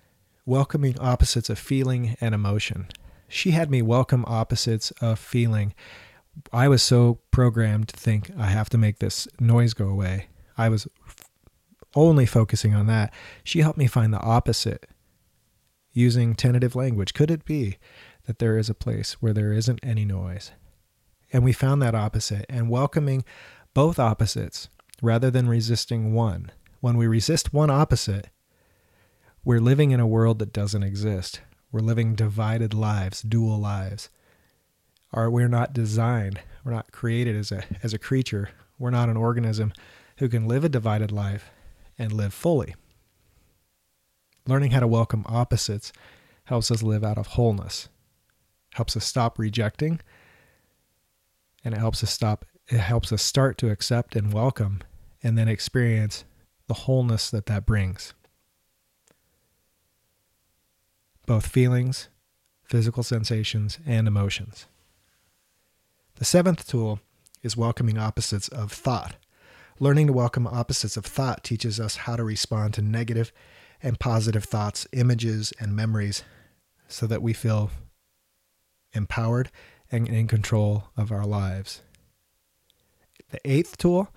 welcoming 0.45 0.99
opposites 0.99 1.49
of 1.49 1.59
feeling 1.59 2.17
and 2.21 2.35
emotion. 2.35 2.89
She 3.29 3.53
had 3.53 3.71
me 3.71 3.81
welcome 3.81 4.25
opposites 4.27 4.91
of 5.01 5.19
feeling 5.19 5.73
I 6.53 6.69
was 6.69 6.83
so 6.83 7.21
programmed 7.31 7.89
to 7.89 7.97
think 7.97 8.31
I 8.39 8.47
have 8.47 8.69
to 8.71 8.79
make 8.79 8.99
this 8.99 9.29
noise 9.39 9.75
go 9.75 9.89
away. 9.89 10.29
I 10.57 10.69
was 10.69 10.87
only 11.95 12.27
focusing 12.27 12.75
on 12.75 12.87
that. 12.87 13.13
She 13.45 13.61
helped 13.61 13.79
me 13.79 13.87
find 13.87 14.13
the 14.13 14.21
opposite 14.21 14.87
using 15.93 16.35
tentative 16.35 16.75
language. 16.75 17.15
Could 17.15 17.31
it 17.31 17.45
be 17.45 17.79
that 18.25 18.39
there 18.39 18.57
is 18.57 18.71
a 18.71 18.75
place 18.75 19.15
where 19.21 19.33
there 19.33 19.53
isn't 19.53 19.81
any 19.83 20.05
noise? 20.05 20.53
And 21.33 21.45
we 21.45 21.53
found 21.53 21.83
that 21.83 21.95
opposite 21.95 22.47
and 22.49 22.71
welcoming 22.71 23.25
both 23.75 23.99
opposites 23.99 24.69
rather 25.03 25.31
than 25.31 25.49
resisting 25.49 26.15
one. 26.15 26.51
When 26.81 26.97
we 26.97 27.07
resist 27.07 27.53
one 27.53 27.71
opposite, 27.71 28.29
we're 29.45 29.61
living 29.61 29.91
in 29.91 30.01
a 30.01 30.07
world 30.07 30.39
that 30.39 30.53
doesn't 30.53 30.83
exist. 30.83 31.41
We're 31.71 31.81
living 31.81 32.15
divided 32.15 32.75
lives, 32.75 33.23
dual 33.23 33.59
lives 33.59 34.09
are 35.13 35.31
we're 35.31 35.49
not 35.49 35.73
designed, 35.73 36.41
we're 36.65 36.73
not 36.73 36.93
created 36.93 37.37
as 37.37 37.53
a 37.53 37.65
as 37.83 37.93
a 37.93 37.99
creature. 37.99 38.51
We're 38.79 38.91
not 38.91 39.09
an 39.09 39.17
organism 39.17 39.73
who 40.19 40.29
can 40.29 40.49
live 40.49 40.65
a 40.65 40.69
divided 40.69 41.13
life 41.13 41.51
and 41.99 42.13
live 42.13 42.35
fully. 42.35 42.75
Learning 44.47 44.73
how 44.73 44.81
to 44.81 44.89
welcome 44.89 45.25
opposites 45.27 45.93
helps 46.45 46.71
us 46.71 46.83
live 46.83 47.05
out 47.05 47.19
of 47.19 47.29
wholeness. 47.29 47.89
Helps 48.75 48.97
us 48.97 49.05
stop 49.05 49.39
rejecting 49.39 50.01
and 51.65 51.75
it 51.75 51.79
helps 51.79 52.03
us 52.03 52.11
stop 52.11 52.45
it 52.69 52.79
helps 52.79 53.13
us 53.13 53.23
start 53.23 53.59
to 53.59 53.71
accept 53.71 54.17
and 54.17 54.33
welcome 54.33 54.81
and 55.23 55.37
then 55.37 55.49
experience 55.49 56.25
the 56.69 56.75
wholeness 56.75 57.31
that 57.31 57.47
that 57.47 57.67
brings. 57.67 58.15
Both 61.27 61.47
feelings, 61.47 62.09
physical 62.65 63.03
sensations, 63.03 63.79
and 63.87 64.09
emotions. 64.09 64.67
The 66.23 66.27
seventh 66.27 66.69
tool 66.69 67.01
is 67.43 67.57
welcoming 67.57 67.99
opposites 67.99 68.47
of 68.47 68.71
thought. 68.71 69.17
Learning 69.81 70.07
to 70.07 70.13
welcome 70.13 70.47
opposites 70.47 70.97
of 70.97 71.05
thought 71.05 71.43
teaches 71.43 71.81
us 71.81 71.97
how 71.97 72.15
to 72.15 72.23
respond 72.23 72.75
to 72.75 72.81
negative 72.81 73.33
and 73.83 73.99
positive 73.99 74.45
thoughts, 74.45 74.87
images, 74.93 75.53
and 75.59 75.75
memories 75.75 76.23
so 76.87 77.09
that 77.09 77.23
we 77.23 77.33
feel 77.33 77.73
empowered 78.93 79.51
and 79.91 80.07
in 80.07 80.29
control 80.29 80.85
of 80.97 81.11
our 81.11 81.27
lives. 81.27 81.83
The 83.31 83.41
eighth 83.45 83.77
tool, 83.77 84.09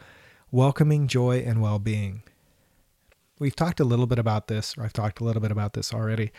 welcoming 0.51 1.07
joy 1.07 1.39
and 1.39 1.59
well 1.59 1.79
being. 1.79 2.21
We've 3.39 3.55
talked 3.55 3.79
a 3.79 3.83
little 3.83 4.05
bit 4.05 4.19
about 4.19 4.47
this, 4.47 4.77
or 4.77 4.83
I've 4.83 4.93
talked 4.93 5.21
a 5.21 5.23
little 5.23 5.41
bit 5.41 5.51
about 5.51 5.73
this 5.73 5.91
already. 5.91 6.31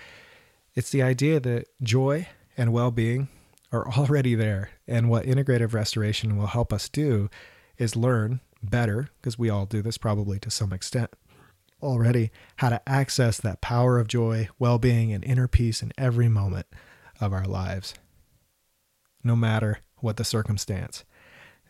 It's 0.77 0.91
the 0.91 1.03
idea 1.03 1.41
that 1.41 1.67
joy 1.83 2.29
and 2.57 2.73
well 2.73 2.93
being 2.93 3.31
are 3.73 3.89
already 3.89 4.35
there. 4.35 4.71
And 4.87 5.09
what 5.09 5.27
integrative 5.27 5.73
restoration 5.73 6.37
will 6.37 6.47
help 6.47 6.73
us 6.73 6.89
do 6.89 7.29
is 7.79 7.97
learn 7.97 8.41
better, 8.63 9.11
because 9.21 9.39
we 9.39 9.51
all 9.51 9.67
do 9.67 9.83
this 9.83 9.99
probably 9.99 10.39
to 10.41 10.51
some 10.51 10.73
extent 10.73 11.11
already, 11.83 12.31
how 12.57 12.71
to 12.71 12.89
access 12.89 13.39
that 13.41 13.61
power 13.61 13.99
of 13.99 14.09
joy, 14.09 14.49
well 14.59 14.79
being, 14.79 15.13
and 15.13 15.25
inner 15.25 15.47
peace 15.47 15.83
in 15.83 15.93
every 15.99 16.29
moment 16.29 16.67
of 17.21 17.33
our 17.33 17.45
lives, 17.45 17.95
no 19.23 19.37
matter 19.37 19.81
what 19.99 20.17
the 20.17 20.25
circumstance. 20.25 21.05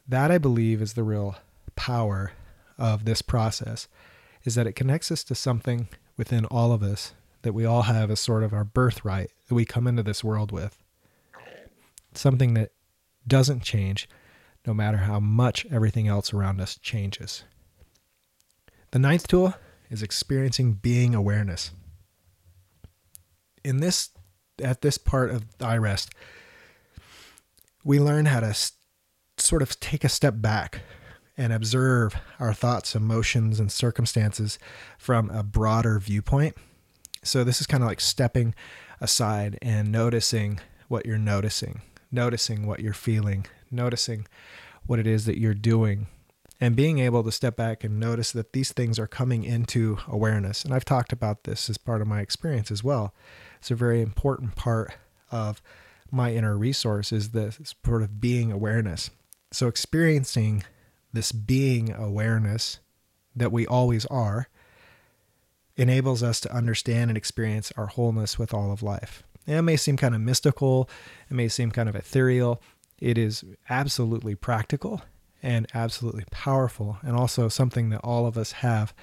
That, 0.06 0.30
I 0.30 0.38
believe, 0.38 0.80
is 0.80 0.92
the 0.92 1.02
real 1.02 1.36
power 1.74 2.32
of 2.78 3.04
this 3.04 3.20
process, 3.20 3.88
is 4.44 4.54
that 4.54 4.66
it 4.66 4.74
connects 4.74 5.10
us 5.10 5.24
to 5.24 5.34
something 5.34 5.88
within 6.16 6.44
all 6.46 6.72
of 6.72 6.82
us 6.82 7.14
that 7.42 7.52
we 7.52 7.64
all 7.64 7.82
have 7.82 8.10
as 8.10 8.20
sort 8.20 8.42
of 8.42 8.52
our 8.52 8.64
birthright 8.64 9.30
that 9.48 9.54
we 9.54 9.64
come 9.64 9.86
into 9.86 10.02
this 10.02 10.22
world 10.22 10.52
with 10.52 10.78
something 12.16 12.54
that 12.54 12.72
doesn't 13.26 13.62
change 13.62 14.08
no 14.66 14.74
matter 14.74 14.98
how 14.98 15.20
much 15.20 15.66
everything 15.70 16.08
else 16.08 16.32
around 16.32 16.60
us 16.60 16.78
changes. 16.78 17.44
The 18.90 18.98
ninth 18.98 19.28
tool 19.28 19.54
is 19.90 20.02
experiencing 20.02 20.74
being 20.74 21.14
awareness. 21.14 21.70
In 23.64 23.78
this, 23.78 24.10
at 24.62 24.82
this 24.82 24.98
part 24.98 25.30
of 25.30 25.58
iRest, 25.58 26.08
we 27.84 28.00
learn 28.00 28.26
how 28.26 28.40
to 28.40 28.54
sort 29.38 29.62
of 29.62 29.78
take 29.78 30.02
a 30.02 30.08
step 30.08 30.34
back 30.38 30.80
and 31.36 31.52
observe 31.52 32.16
our 32.40 32.54
thoughts, 32.54 32.94
emotions, 32.94 33.60
and 33.60 33.70
circumstances 33.70 34.58
from 34.98 35.30
a 35.30 35.42
broader 35.42 35.98
viewpoint. 35.98 36.56
So, 37.22 37.44
this 37.44 37.60
is 37.60 37.66
kind 37.66 37.82
of 37.82 37.88
like 37.88 38.00
stepping 38.00 38.54
aside 39.00 39.58
and 39.60 39.92
noticing 39.92 40.60
what 40.88 41.04
you're 41.04 41.18
noticing 41.18 41.82
noticing 42.16 42.66
what 42.66 42.80
you're 42.80 42.92
feeling, 42.92 43.46
noticing 43.70 44.26
what 44.86 44.98
it 44.98 45.06
is 45.06 45.26
that 45.26 45.38
you're 45.38 45.54
doing, 45.54 46.08
and 46.60 46.74
being 46.74 46.98
able 46.98 47.22
to 47.22 47.30
step 47.30 47.54
back 47.56 47.84
and 47.84 48.00
notice 48.00 48.32
that 48.32 48.52
these 48.52 48.72
things 48.72 48.98
are 48.98 49.06
coming 49.06 49.44
into 49.44 49.98
awareness. 50.08 50.64
And 50.64 50.74
I've 50.74 50.84
talked 50.84 51.12
about 51.12 51.44
this 51.44 51.70
as 51.70 51.78
part 51.78 52.00
of 52.00 52.08
my 52.08 52.20
experience 52.20 52.72
as 52.72 52.82
well. 52.82 53.14
It's 53.58 53.70
a 53.70 53.76
very 53.76 54.00
important 54.00 54.56
part 54.56 54.94
of 55.30 55.62
my 56.10 56.32
inner 56.32 56.56
resource 56.56 57.12
is 57.12 57.30
this 57.30 57.74
sort 57.84 58.02
of 58.02 58.20
being 58.20 58.50
awareness. 58.50 59.10
So 59.52 59.68
experiencing 59.68 60.64
this 61.12 61.32
being 61.32 61.92
awareness 61.92 62.80
that 63.34 63.52
we 63.52 63.66
always 63.66 64.06
are 64.06 64.48
enables 65.76 66.22
us 66.22 66.40
to 66.40 66.54
understand 66.54 67.10
and 67.10 67.18
experience 67.18 67.72
our 67.76 67.86
wholeness 67.86 68.38
with 68.38 68.54
all 68.54 68.72
of 68.72 68.82
life. 68.82 69.24
It 69.46 69.62
may 69.62 69.76
seem 69.76 69.96
kind 69.96 70.14
of 70.14 70.20
mystical, 70.20 70.88
it 71.30 71.34
may 71.34 71.48
seem 71.48 71.70
kind 71.70 71.88
of 71.88 71.96
ethereal. 71.96 72.60
It 72.98 73.18
is 73.18 73.44
absolutely 73.68 74.34
practical 74.34 75.02
and 75.42 75.66
absolutely 75.74 76.24
powerful, 76.30 76.98
and 77.02 77.14
also 77.16 77.48
something 77.48 77.90
that 77.90 78.00
all 78.00 78.26
of 78.26 78.36
us 78.36 78.52
have. 78.52 78.94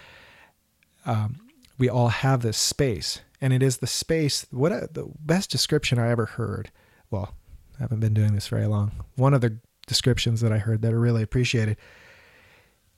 Um, 1.05 1.37
we 1.77 1.89
all 1.89 2.09
have 2.09 2.41
this 2.41 2.57
space, 2.57 3.21
and 3.39 3.53
it 3.53 3.63
is 3.63 3.77
the 3.77 3.87
space. 3.87 4.45
What 4.51 4.71
a, 4.71 4.89
the 4.91 5.09
best 5.19 5.49
description 5.51 5.99
I 5.99 6.09
ever 6.09 6.25
heard. 6.25 6.71
Well, 7.11 7.35
I 7.77 7.83
haven't 7.83 7.99
been 7.99 8.13
doing 8.13 8.33
this 8.33 8.47
very 8.47 8.65
long. 8.67 8.91
One 9.15 9.33
of 9.33 9.41
the 9.41 9.57
descriptions 9.87 10.41
that 10.41 10.51
I 10.51 10.57
heard 10.57 10.81
that 10.81 10.91
I 10.91 10.95
really 10.95 11.23
appreciated 11.23 11.77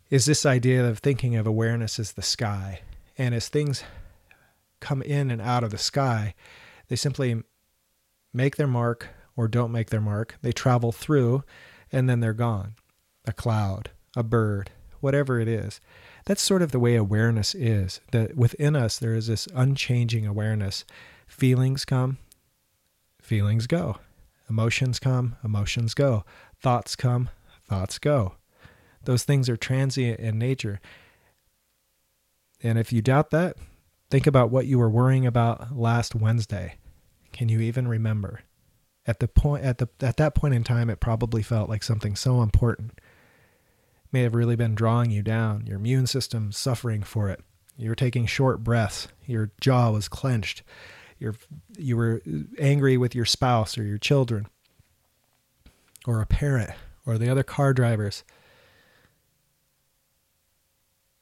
is 0.10 0.26
this 0.26 0.46
idea 0.46 0.88
of 0.88 1.00
thinking 1.00 1.36
of 1.36 1.48
awareness 1.48 2.00
as 2.00 2.14
the 2.14 2.22
sky. 2.22 2.82
And 3.18 3.34
as 3.34 3.48
things 3.48 3.84
come 4.80 5.02
in 5.02 5.32
and 5.32 5.42
out 5.42 5.64
of 5.64 5.72
the 5.72 5.78
sky, 5.78 6.36
they 6.88 6.96
simply 6.96 7.42
make 8.34 8.56
their 8.56 8.68
mark 8.68 9.10
or 9.36 9.48
don't 9.48 9.72
make 9.72 9.90
their 9.90 10.02
mark. 10.02 10.36
They 10.42 10.52
travel 10.52 10.92
through 10.92 11.44
and 11.92 12.10
then 12.10 12.20
they're 12.20 12.34
gone. 12.34 12.76
A 13.26 13.34
cloud, 13.34 13.92
a 14.16 14.24
bird, 14.24 14.72
whatever 15.00 15.40
it 15.40 15.48
is. 15.48 15.82
That's 16.26 16.42
sort 16.42 16.62
of 16.62 16.72
the 16.72 16.80
way 16.80 16.96
awareness 16.96 17.56
is. 17.56 18.02
That 18.12 18.36
within 18.36 18.76
us, 18.76 18.98
there 18.98 19.16
is 19.16 19.28
this 19.28 19.48
unchanging 19.54 20.26
awareness. 20.26 20.86
Feelings 21.28 21.86
come, 21.86 22.18
feelings 23.22 23.68
go. 23.68 23.98
Emotions 24.50 25.00
come, 25.00 25.36
emotions 25.44 25.94
go. 25.94 26.24
Thoughts 26.60 26.96
come, 26.96 27.30
thoughts 27.68 27.98
go. 27.98 28.36
Those 29.06 29.24
things 29.24 29.50
are 29.50 29.58
transient 29.58 30.20
in 30.20 30.38
nature. 30.38 30.80
And 32.62 32.78
if 32.78 32.92
you 32.92 33.02
doubt 33.02 33.30
that, 33.32 33.58
think 34.16 34.28
about 34.28 34.50
what 34.50 34.66
you 34.66 34.80
were 34.80 34.90
worrying 34.90 35.26
about 35.26 35.76
last 35.76 36.16
Wednesday. 36.16 36.76
Can 37.34 37.50
you 37.50 37.60
even 37.60 37.86
remember? 37.86 38.44
At 39.06 39.20
the 39.20 39.28
point 39.28 39.66
at 39.66 39.78
the 39.78 39.90
at 40.00 40.16
that 40.16 40.34
point 40.34 40.54
in 40.54 40.64
time 40.64 40.90
it 40.90 41.02
probably 41.02 41.44
felt 41.44 41.68
like 41.68 41.84
something 41.84 42.16
so 42.16 42.42
important. 42.42 42.98
may 44.14 44.22
have 44.22 44.34
really 44.34 44.56
been 44.56 44.74
drawing 44.74 45.12
you 45.12 45.22
down, 45.22 45.66
your 45.68 45.76
immune 45.76 46.08
system 46.08 46.54
suffering 46.54 47.04
for 47.04 47.28
it. 47.28 47.42
You 47.76 47.90
were 47.90 47.96
taking 47.96 48.26
short 48.26 48.64
breaths, 48.64 49.10
your 49.26 49.52
jaw 49.60 49.92
was 49.92 50.08
clenched. 50.08 50.64
You're, 51.20 51.36
you 51.78 51.98
were 51.98 52.22
angry 52.58 52.96
with 52.96 53.16
your 53.16 53.26
spouse 53.26 53.78
or 53.78 53.84
your 53.84 53.98
children 53.98 54.48
or 56.08 56.22
a 56.22 56.26
parent 56.26 56.72
or 57.06 57.18
the 57.18 57.28
other 57.28 57.44
car 57.44 57.74
drivers. 57.74 58.24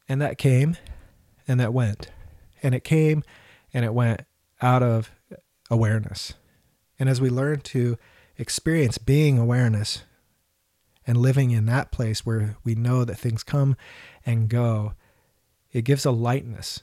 And 0.08 0.21
that 0.21 0.38
came 0.38 0.77
and 1.47 1.60
that 1.60 1.73
went. 1.73 2.12
And 2.63 2.73
it 2.73 2.84
came 2.84 3.23
and 3.73 3.86
it 3.86 3.93
went 3.93 4.21
out 4.62 4.82
of 4.82 5.12
awareness. 5.69 6.34
And 6.97 7.10
as 7.10 7.21
we 7.21 7.30
learn 7.30 7.60
to 7.62 7.97
experience 8.38 8.97
being 8.97 9.38
awareness 9.38 10.04
and 11.06 11.17
living 11.17 11.52
in 11.52 11.65
that 11.65 11.91
place 11.91 12.26
where 12.26 12.56
we 12.63 12.76
know 12.76 13.04
that 13.04 13.17
things 13.17 13.43
come 13.43 13.76
and 14.26 14.49
go, 14.49 14.93
it 15.71 15.84
gives 15.84 16.06
a 16.06 16.12
lightness. 16.12 16.82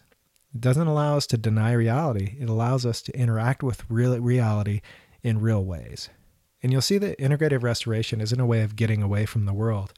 It 0.55 0.61
doesn't 0.61 0.87
allow 0.87 1.17
us 1.17 1.27
to 1.29 1.39
deny 1.39 1.73
reality, 1.73 2.37
it 2.41 2.49
allows 2.49 2.85
us 2.85 3.01
to 3.03 3.17
interact 3.17 3.63
with 3.63 3.89
real 3.89 4.19
reality 4.19 4.81
in 5.23 5.41
real 5.41 5.65
ways. 5.65 6.11
And 6.63 6.73
you'll 6.73 6.83
see 6.83 6.99
that 6.99 7.19
integrative 7.19 7.63
restoration 7.63 8.21
isn't 8.21 8.41
a 8.41 8.47
way 8.47 8.63
of 8.63 8.77
getting 8.77 9.03
away 9.03 9.27
from 9.27 9.47
the 9.47 9.55
world, 9.55 9.93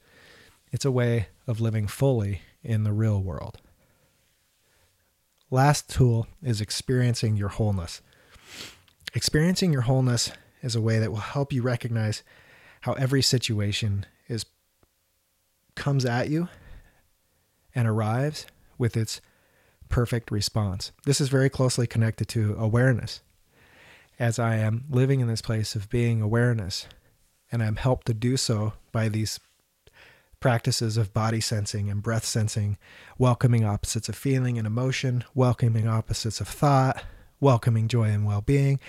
it's 0.70 0.84
a 0.84 0.92
way 0.92 1.28
of 1.46 1.60
living 1.60 1.86
fully 1.86 2.42
in 2.62 2.84
the 2.84 2.92
real 2.92 3.20
world. 3.20 3.60
Last 5.52 5.90
tool 5.90 6.26
is 6.42 6.62
experiencing 6.62 7.36
your 7.36 7.50
wholeness. 7.50 8.00
Experiencing 9.14 9.70
your 9.70 9.82
wholeness 9.82 10.32
is 10.62 10.74
a 10.74 10.80
way 10.80 10.98
that 10.98 11.10
will 11.10 11.18
help 11.18 11.52
you 11.52 11.60
recognize 11.60 12.22
how 12.80 12.94
every 12.94 13.20
situation 13.20 14.06
is 14.28 14.46
comes 15.74 16.06
at 16.06 16.30
you 16.30 16.48
and 17.74 17.86
arrives 17.86 18.46
with 18.78 18.96
its 18.96 19.20
perfect 19.90 20.30
response. 20.30 20.90
This 21.04 21.20
is 21.20 21.28
very 21.28 21.50
closely 21.50 21.86
connected 21.86 22.28
to 22.28 22.56
awareness. 22.58 23.20
As 24.18 24.38
I 24.38 24.56
am 24.56 24.84
living 24.88 25.20
in 25.20 25.28
this 25.28 25.42
place 25.42 25.74
of 25.74 25.90
being 25.90 26.22
awareness, 26.22 26.86
and 27.50 27.62
I'm 27.62 27.76
helped 27.76 28.06
to 28.06 28.14
do 28.14 28.38
so 28.38 28.72
by 28.90 29.10
these 29.10 29.38
practices 30.42 30.96
of 30.96 31.14
body 31.14 31.40
sensing 31.40 31.88
and 31.88 32.02
breath 32.02 32.24
sensing, 32.24 32.76
welcoming 33.16 33.64
opposites 33.64 34.08
of 34.08 34.16
feeling 34.16 34.58
and 34.58 34.66
emotion, 34.66 35.24
welcoming 35.34 35.86
opposites 35.86 36.40
of 36.40 36.48
thought, 36.48 37.04
welcoming 37.40 37.86
joy 37.86 38.10
and 38.10 38.26
well 38.26 38.42
being. 38.42 38.80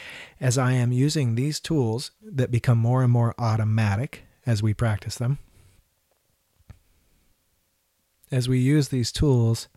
As 0.42 0.58
I 0.58 0.74
am 0.74 0.92
using 0.92 1.36
these 1.36 1.60
tools 1.60 2.12
that 2.22 2.52
become 2.52 2.80
more 2.80 3.04
and 3.04 3.12
more 3.12 3.36
automatic 3.38 4.24
as 4.46 4.64
we 4.64 4.74
practice 4.74 5.16
them, 5.16 5.38
as 8.32 8.50
we 8.50 8.58
use 8.58 8.90
these 8.90 9.12
tools, 9.12 9.68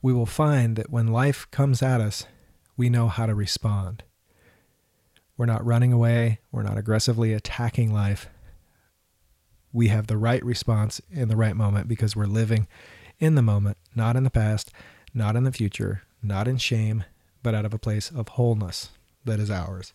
we 0.00 0.12
will 0.12 0.26
find 0.26 0.76
that 0.76 0.90
when 0.90 1.08
life 1.08 1.50
comes 1.50 1.82
at 1.82 2.00
us, 2.00 2.24
we 2.76 2.88
know 2.88 3.08
how 3.08 3.26
to 3.26 3.34
respond. 3.34 4.04
We're 5.36 5.46
not 5.46 5.66
running 5.66 5.92
away, 5.92 6.38
we're 6.52 6.62
not 6.62 6.78
aggressively 6.78 7.32
attacking 7.32 7.92
life 7.92 8.28
we 9.74 9.88
have 9.88 10.06
the 10.06 10.16
right 10.16 10.42
response 10.42 11.02
in 11.10 11.28
the 11.28 11.36
right 11.36 11.56
moment 11.56 11.88
because 11.88 12.14
we're 12.14 12.26
living 12.26 12.68
in 13.18 13.34
the 13.34 13.42
moment, 13.42 13.76
not 13.94 14.14
in 14.14 14.22
the 14.22 14.30
past, 14.30 14.70
not 15.12 15.34
in 15.34 15.42
the 15.42 15.52
future, 15.52 16.02
not 16.22 16.46
in 16.46 16.56
shame, 16.56 17.04
but 17.42 17.54
out 17.54 17.64
of 17.64 17.74
a 17.74 17.78
place 17.78 18.10
of 18.10 18.28
wholeness 18.28 18.90
that 19.24 19.40
is 19.40 19.50
ours. 19.50 19.92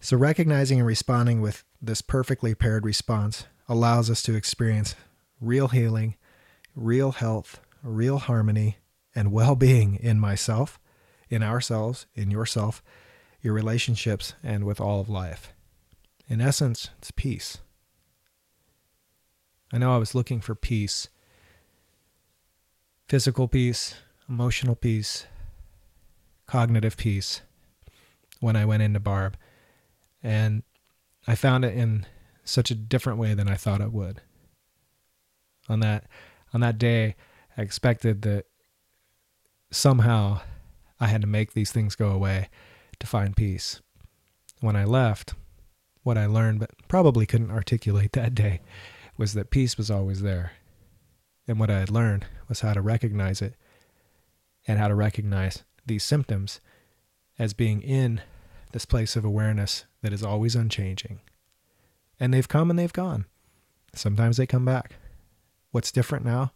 So, 0.00 0.16
recognizing 0.16 0.78
and 0.78 0.86
responding 0.86 1.40
with 1.40 1.64
this 1.80 2.02
perfectly 2.02 2.54
paired 2.54 2.84
response 2.84 3.46
allows 3.68 4.10
us 4.10 4.22
to 4.22 4.34
experience 4.34 4.94
real 5.40 5.68
healing, 5.68 6.14
real 6.76 7.12
health, 7.12 7.60
real 7.82 8.18
harmony, 8.18 8.76
and 9.14 9.32
well 9.32 9.56
being 9.56 9.96
in 9.96 10.20
myself, 10.20 10.78
in 11.30 11.42
ourselves, 11.42 12.06
in 12.14 12.30
yourself, 12.30 12.82
your 13.40 13.54
relationships, 13.54 14.34
and 14.42 14.64
with 14.64 14.80
all 14.80 15.00
of 15.00 15.08
life. 15.08 15.54
In 16.28 16.40
essence, 16.40 16.90
it's 16.98 17.10
peace. 17.10 17.58
I 19.72 19.78
know 19.78 19.94
I 19.94 19.98
was 19.98 20.14
looking 20.14 20.40
for 20.40 20.54
peace 20.54 21.08
physical 23.10 23.48
peace, 23.48 23.96
emotional 24.28 24.76
peace, 24.76 25.26
cognitive 26.46 26.96
peace 26.96 27.40
when 28.38 28.54
I 28.54 28.64
went 28.64 28.84
into 28.84 29.00
Barb. 29.00 29.36
And 30.22 30.62
I 31.26 31.34
found 31.34 31.64
it 31.64 31.74
in 31.74 32.06
such 32.44 32.70
a 32.70 32.76
different 32.76 33.18
way 33.18 33.34
than 33.34 33.48
I 33.48 33.56
thought 33.56 33.80
it 33.80 33.92
would. 33.92 34.20
On 35.68 35.80
that 35.80 36.04
on 36.54 36.60
that 36.60 36.78
day, 36.78 37.16
I 37.56 37.62
expected 37.62 38.22
that 38.22 38.46
somehow 39.72 40.42
I 41.00 41.08
had 41.08 41.22
to 41.22 41.26
make 41.26 41.52
these 41.52 41.72
things 41.72 41.96
go 41.96 42.10
away 42.10 42.48
to 43.00 43.08
find 43.08 43.36
peace. 43.36 43.80
When 44.60 44.76
I 44.76 44.84
left, 44.84 45.34
what 46.04 46.16
I 46.16 46.26
learned 46.26 46.60
but 46.60 46.70
probably 46.86 47.26
couldn't 47.26 47.50
articulate 47.50 48.12
that 48.12 48.36
day 48.36 48.60
was 49.20 49.34
that 49.34 49.50
peace 49.50 49.76
was 49.76 49.90
always 49.90 50.22
there. 50.22 50.52
And 51.46 51.60
what 51.60 51.68
I 51.68 51.78
had 51.78 51.90
learned 51.90 52.24
was 52.48 52.60
how 52.60 52.72
to 52.72 52.80
recognize 52.80 53.42
it 53.42 53.54
and 54.66 54.78
how 54.78 54.88
to 54.88 54.94
recognize 54.94 55.62
these 55.84 56.04
symptoms 56.04 56.58
as 57.38 57.52
being 57.52 57.82
in 57.82 58.22
this 58.72 58.86
place 58.86 59.16
of 59.16 59.24
awareness 59.24 59.84
that 60.00 60.14
is 60.14 60.22
always 60.22 60.56
unchanging. 60.56 61.20
And 62.18 62.32
they've 62.32 62.48
come 62.48 62.70
and 62.70 62.78
they've 62.78 62.92
gone. 62.92 63.26
Sometimes 63.94 64.38
they 64.38 64.46
come 64.46 64.64
back. 64.64 64.94
What's 65.70 65.92
different 65.92 66.24
now 66.24 66.52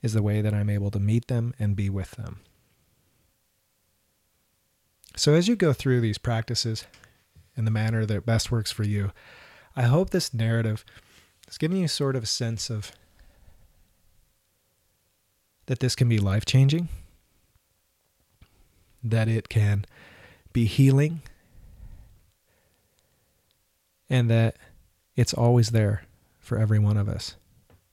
is 0.00 0.12
the 0.12 0.22
way 0.22 0.42
that 0.42 0.54
I'm 0.54 0.70
able 0.70 0.92
to 0.92 1.00
meet 1.00 1.26
them 1.26 1.54
and 1.58 1.74
be 1.74 1.90
with 1.90 2.12
them. 2.12 2.38
So, 5.16 5.34
as 5.34 5.48
you 5.48 5.56
go 5.56 5.72
through 5.72 6.00
these 6.02 6.18
practices 6.18 6.86
in 7.56 7.64
the 7.64 7.70
manner 7.72 8.06
that 8.06 8.26
best 8.26 8.52
works 8.52 8.70
for 8.70 8.84
you, 8.84 9.10
I 9.74 9.82
hope 9.82 10.10
this 10.10 10.32
narrative 10.32 10.84
it's 11.54 11.58
giving 11.58 11.76
you 11.76 11.86
sort 11.86 12.16
of 12.16 12.24
a 12.24 12.26
sense 12.26 12.68
of 12.68 12.90
that 15.66 15.78
this 15.78 15.94
can 15.94 16.08
be 16.08 16.18
life 16.18 16.44
changing, 16.44 16.88
that 19.04 19.28
it 19.28 19.48
can 19.48 19.84
be 20.52 20.64
healing, 20.64 21.22
and 24.10 24.28
that 24.28 24.56
it's 25.14 25.32
always 25.32 25.70
there 25.70 26.02
for 26.40 26.58
every 26.58 26.80
one 26.80 26.96
of 26.96 27.08
us. 27.08 27.36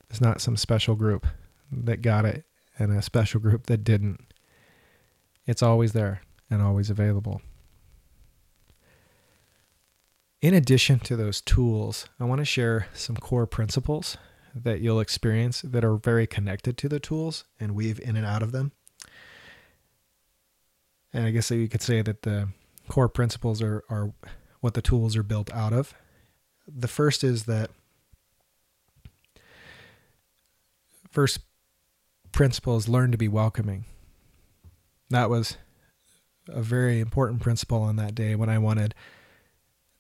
It's 0.09 0.19
not 0.19 0.41
some 0.41 0.57
special 0.57 0.95
group 0.95 1.27
that 1.71 2.01
got 2.01 2.25
it 2.25 2.45
and 2.79 2.91
a 2.91 3.03
special 3.03 3.39
group 3.39 3.67
that 3.67 3.83
didn't. 3.83 4.33
It's 5.45 5.61
always 5.61 5.93
there 5.93 6.23
and 6.49 6.63
always 6.63 6.89
available. 6.89 7.43
In 10.41 10.55
addition 10.55 10.97
to 11.01 11.15
those 11.15 11.39
tools, 11.39 12.07
I 12.19 12.23
want 12.23 12.39
to 12.39 12.45
share 12.45 12.87
some 12.93 13.15
core 13.15 13.45
principles 13.45 14.17
that 14.55 14.81
you'll 14.81 14.99
experience 14.99 15.61
that 15.61 15.85
are 15.85 15.95
very 15.95 16.25
connected 16.25 16.77
to 16.79 16.89
the 16.89 16.99
tools 16.99 17.45
and 17.59 17.75
weave 17.75 17.99
in 17.99 18.15
and 18.15 18.25
out 18.25 18.41
of 18.41 18.51
them. 18.51 18.71
And 21.13 21.25
I 21.25 21.31
guess 21.31 21.49
that 21.49 21.57
you 21.57 21.67
could 21.67 21.83
say 21.83 22.01
that 22.01 22.23
the 22.23 22.49
core 22.87 23.07
principles 23.07 23.61
are, 23.61 23.83
are 23.87 24.13
what 24.61 24.73
the 24.73 24.81
tools 24.81 25.15
are 25.15 25.23
built 25.23 25.53
out 25.53 25.73
of. 25.73 25.93
The 26.67 26.87
first 26.87 27.23
is 27.23 27.43
that 27.43 27.69
first 31.11 31.39
principle 32.31 32.77
is 32.77 32.89
learn 32.89 33.11
to 33.11 33.17
be 33.17 33.27
welcoming. 33.27 33.85
That 35.11 35.29
was 35.29 35.57
a 36.47 36.63
very 36.63 36.99
important 36.99 37.41
principle 37.41 37.83
on 37.83 37.97
that 37.97 38.15
day 38.15 38.35
when 38.35 38.49
I 38.49 38.57
wanted 38.57 38.95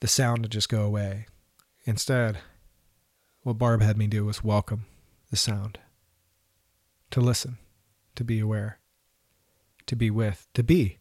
the 0.01 0.07
sound 0.07 0.43
to 0.43 0.49
just 0.49 0.67
go 0.67 0.81
away. 0.81 1.27
Instead, 1.85 2.39
what 3.43 3.57
Barb 3.57 3.81
had 3.81 3.97
me 3.97 4.07
do 4.07 4.25
was 4.25 4.43
welcome 4.43 4.85
the 5.29 5.37
sound, 5.37 5.79
to 7.11 7.21
listen, 7.21 7.57
to 8.15 8.23
be 8.23 8.39
aware, 8.39 8.79
to 9.85 9.95
be 9.95 10.11
with, 10.11 10.47
to 10.53 10.63
be. 10.63 10.97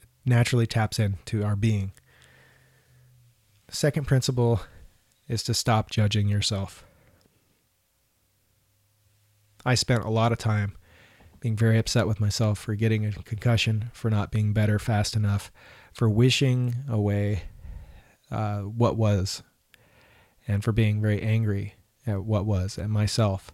It 0.00 0.08
naturally 0.24 0.66
taps 0.66 0.98
into 0.98 1.44
our 1.44 1.56
being. 1.56 1.92
The 3.66 3.76
second 3.76 4.06
principle 4.06 4.62
is 5.28 5.42
to 5.42 5.52
stop 5.52 5.90
judging 5.90 6.28
yourself. 6.28 6.84
I 9.66 9.74
spent 9.74 10.04
a 10.04 10.10
lot 10.10 10.32
of 10.32 10.38
time 10.38 10.76
being 11.40 11.56
very 11.56 11.78
upset 11.78 12.06
with 12.06 12.20
myself 12.20 12.60
for 12.60 12.76
getting 12.76 13.04
a 13.04 13.12
concussion, 13.12 13.90
for 13.92 14.08
not 14.08 14.30
being 14.30 14.52
better 14.52 14.78
fast 14.78 15.16
enough, 15.16 15.50
for 15.92 16.08
wishing 16.08 16.76
away 16.88 17.42
uh, 18.30 18.60
what 18.60 18.96
was, 18.96 19.42
and 20.46 20.62
for 20.62 20.72
being 20.72 21.00
very 21.00 21.22
angry 21.22 21.74
at 22.06 22.24
what 22.24 22.46
was, 22.46 22.78
at 22.78 22.90
myself, 22.90 23.52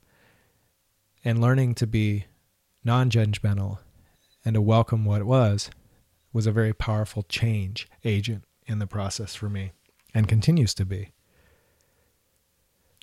and 1.24 1.40
learning 1.40 1.74
to 1.76 1.86
be 1.86 2.26
non 2.84 3.10
judgmental 3.10 3.78
and 4.44 4.54
to 4.54 4.60
welcome 4.60 5.04
what 5.04 5.24
was 5.24 5.70
was 6.32 6.46
a 6.46 6.52
very 6.52 6.72
powerful 6.72 7.22
change 7.24 7.88
agent 8.04 8.44
in 8.66 8.78
the 8.78 8.86
process 8.86 9.34
for 9.34 9.48
me 9.48 9.72
and 10.14 10.28
continues 10.28 10.74
to 10.74 10.84
be. 10.84 11.10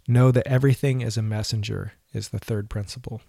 Know 0.08 0.32
that 0.32 0.48
everything 0.48 1.02
is 1.02 1.18
a 1.18 1.22
messenger 1.22 1.94
is 2.14 2.30
the 2.30 2.40
third 2.40 2.70
principle. 2.70 3.22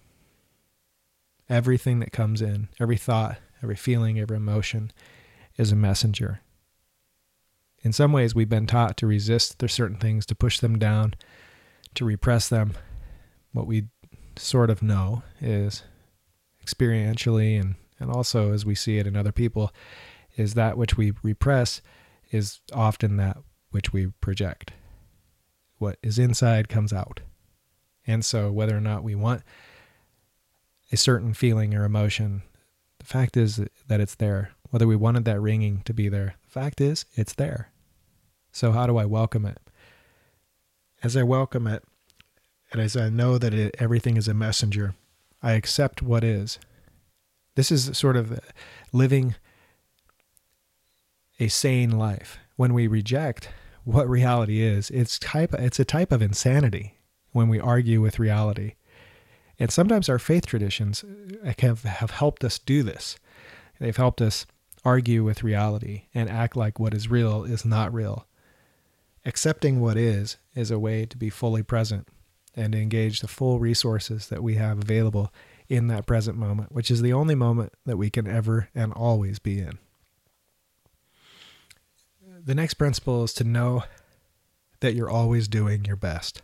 Everything 1.47 1.99
that 1.99 2.11
comes 2.11 2.41
in, 2.41 2.69
every 2.79 2.97
thought, 2.97 3.37
every 3.61 3.75
feeling, 3.75 4.19
every 4.19 4.37
emotion 4.37 4.91
is 5.57 5.71
a 5.71 5.75
messenger. 5.75 6.41
In 7.83 7.93
some 7.93 8.11
ways, 8.11 8.35
we've 8.35 8.49
been 8.49 8.67
taught 8.67 8.97
to 8.97 9.07
resist 9.07 9.59
there's 9.59 9.73
certain 9.73 9.97
things, 9.97 10.25
to 10.27 10.35
push 10.35 10.59
them 10.59 10.77
down, 10.77 11.15
to 11.95 12.05
repress 12.05 12.47
them. 12.47 12.73
What 13.53 13.67
we 13.67 13.85
sort 14.37 14.69
of 14.69 14.83
know 14.83 15.23
is 15.39 15.83
experientially 16.63 17.59
and, 17.59 17.75
and 17.99 18.11
also 18.11 18.53
as 18.53 18.65
we 18.65 18.75
see 18.75 18.97
it 18.97 19.07
in 19.07 19.15
other 19.15 19.31
people, 19.31 19.73
is 20.37 20.53
that 20.53 20.77
which 20.77 20.95
we 20.95 21.13
repress 21.23 21.81
is 22.31 22.59
often 22.71 23.17
that 23.17 23.37
which 23.71 23.91
we 23.91 24.07
project. 24.21 24.71
What 25.77 25.97
is 26.03 26.19
inside 26.19 26.69
comes 26.69 26.93
out. 26.93 27.21
And 28.05 28.23
so, 28.23 28.51
whether 28.51 28.75
or 28.75 28.81
not 28.81 29.03
we 29.03 29.15
want 29.15 29.41
a 30.91 30.97
certain 30.97 31.33
feeling 31.33 31.73
or 31.73 31.83
emotion, 31.83 32.43
the 32.99 33.05
fact 33.05 33.37
is 33.37 33.61
that 33.87 33.99
it's 33.99 34.15
there. 34.15 34.51
Whether 34.69 34.87
we 34.87 34.95
wanted 34.95 35.25
that 35.25 35.39
ringing 35.39 35.81
to 35.85 35.93
be 35.93 36.09
there, 36.09 36.35
the 36.40 36.40
fact 36.51 36.81
is 36.81 37.05
it's 37.15 37.33
there. 37.33 37.71
So, 38.51 38.73
how 38.73 38.85
do 38.85 38.97
I 38.97 39.05
welcome 39.05 39.45
it? 39.45 39.59
As 41.01 41.15
I 41.15 41.23
welcome 41.23 41.65
it, 41.65 41.83
and 42.71 42.81
as 42.81 42.95
I 42.95 43.09
know 43.09 43.37
that 43.37 43.53
it, 43.53 43.75
everything 43.79 44.17
is 44.17 44.27
a 44.27 44.33
messenger, 44.33 44.93
I 45.41 45.53
accept 45.53 46.01
what 46.01 46.23
is. 46.23 46.59
This 47.55 47.71
is 47.71 47.97
sort 47.97 48.17
of 48.17 48.39
living 48.91 49.35
a 51.39 51.47
sane 51.47 51.91
life. 51.91 52.37
When 52.55 52.73
we 52.73 52.85
reject 52.85 53.49
what 53.83 54.07
reality 54.07 54.61
is, 54.61 54.89
it's 54.91 55.17
type 55.17 55.53
it's 55.53 55.79
a 55.79 55.85
type 55.85 56.11
of 56.11 56.21
insanity 56.21 56.99
when 57.31 57.47
we 57.47 57.59
argue 57.59 58.01
with 58.01 58.19
reality. 58.19 58.75
And 59.57 59.71
sometimes 59.71 60.09
our 60.09 60.19
faith 60.19 60.45
traditions 60.45 61.03
have, 61.59 61.83
have 61.83 62.11
helped 62.11 62.43
us 62.43 62.59
do 62.59 62.83
this. 62.83 63.17
They've 63.79 63.95
helped 63.95 64.21
us 64.21 64.45
argue 64.83 65.23
with 65.23 65.43
reality 65.43 66.03
and 66.13 66.29
act 66.29 66.55
like 66.55 66.79
what 66.79 66.93
is 66.93 67.09
real 67.09 67.43
is 67.43 67.65
not 67.65 67.93
real. 67.93 68.27
Accepting 69.25 69.79
what 69.79 69.97
is 69.97 70.37
is 70.55 70.71
a 70.71 70.79
way 70.79 71.05
to 71.05 71.17
be 71.17 71.29
fully 71.29 71.63
present 71.63 72.07
and 72.55 72.73
engage 72.73 73.19
the 73.21 73.27
full 73.27 73.59
resources 73.59 74.27
that 74.27 74.43
we 74.43 74.55
have 74.55 74.79
available 74.79 75.31
in 75.69 75.87
that 75.87 76.05
present 76.05 76.37
moment, 76.37 76.71
which 76.71 76.91
is 76.91 77.01
the 77.01 77.13
only 77.13 77.35
moment 77.35 77.71
that 77.85 77.97
we 77.97 78.09
can 78.09 78.27
ever 78.27 78.69
and 78.75 78.91
always 78.93 79.39
be 79.39 79.59
in. 79.59 79.77
The 82.43 82.55
next 82.55 82.73
principle 82.73 83.23
is 83.23 83.33
to 83.35 83.43
know 83.43 83.83
that 84.79 84.95
you're 84.95 85.09
always 85.09 85.47
doing 85.47 85.85
your 85.85 85.95
best. 85.95 86.41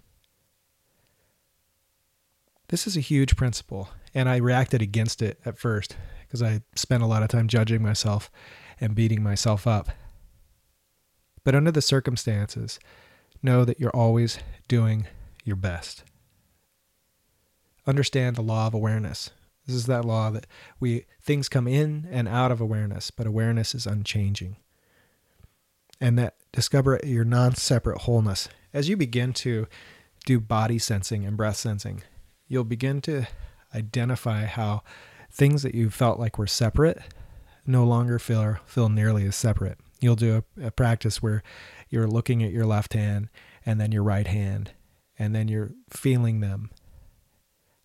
This 2.69 2.86
is 2.86 2.95
a 2.95 3.02
huge 3.02 3.36
principle, 3.36 3.89
and 4.13 4.30
I 4.30 4.38
reacted 4.38 4.82
against 4.82 5.21
it 5.21 5.39
at 5.43 5.58
first 5.58 5.95
because 6.28 6.44
I 6.44 6.62
spent 6.76 7.04
a 7.04 7.08
lot 7.08 7.24
of 7.24 7.30
time 7.30 7.48
judging 7.48 7.82
myself 7.82 8.30
and 8.80 8.94
beating 8.96 9.24
myself 9.24 9.66
up. 9.66 9.90
But 11.44 11.56
under 11.56 11.72
the 11.72 11.82
circumstances, 11.82 12.80
know 13.42 13.63
that 13.63 13.80
you're 13.80 13.96
always 13.96 14.40
doing 14.68 15.08
your 15.44 15.56
best. 15.56 16.04
Understand 17.86 18.36
the 18.36 18.42
law 18.42 18.68
of 18.68 18.74
awareness. 18.74 19.30
This 19.66 19.76
is 19.76 19.86
that 19.86 20.06
law 20.06 20.30
that 20.32 20.48
we 20.80 21.06
things 21.22 21.50
come 21.50 21.68
in 21.68 22.08
and 22.12 22.28
out 22.28 22.52
of 22.52 22.62
awareness, 22.62 23.12
but 23.12 23.28
awareness 23.28 23.74
is 23.74 23.86
unchanging. 23.86 24.58
And 26.00 26.18
that 26.20 26.36
discover 26.52 27.00
your 27.04 27.24
non-separate 27.24 28.00
wholeness. 28.00 28.50
As 28.74 28.90
you 28.90 28.98
begin 28.98 29.34
to 29.34 29.68
do 30.26 30.40
body 30.40 30.80
sensing 30.80 31.26
and 31.26 31.38
breath 31.38 31.58
sensing, 31.58 32.04
you'll 32.48 32.66
begin 32.66 33.02
to 33.02 33.26
identify 33.74 34.46
how 34.46 34.84
things 35.32 35.63
that 35.63 35.76
you 35.76 35.90
felt 35.90 36.20
like 36.20 36.38
were 36.38 36.48
separate 36.48 37.02
no 37.66 37.84
longer 37.84 38.18
feel 38.18 38.58
feel 38.66 38.90
nearly 38.90 39.26
as 39.26 39.36
separate. 39.36 39.78
You'll 40.00 40.16
do 40.16 40.44
a, 40.58 40.68
a 40.68 40.72
practice 40.72 41.22
where 41.22 41.44
you're 41.90 42.08
looking 42.08 42.44
at 42.44 42.52
your 42.52 42.66
left 42.66 42.94
hand 42.94 43.30
and 43.66 43.82
then 43.82 43.92
your 43.92 44.04
right 44.04 44.28
hand, 44.28 44.72
and 45.20 45.36
then 45.36 45.48
you're 45.48 45.72
feeling 45.90 46.40
them. 46.40 46.72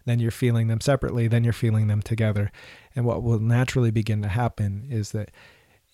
Then 0.05 0.19
you're 0.19 0.31
feeling 0.31 0.69
them 0.69 0.81
separately, 0.81 1.29
then 1.29 1.45
you're 1.45 1.53
feeling 1.53 1.89
them 1.89 2.03
together. 2.03 2.51
And 2.95 3.05
what 3.05 3.23
will 3.23 3.39
naturally 3.39 3.91
begin 3.91 4.23
to 4.23 4.29
happen 4.29 4.87
is 4.91 5.13
that 5.13 5.31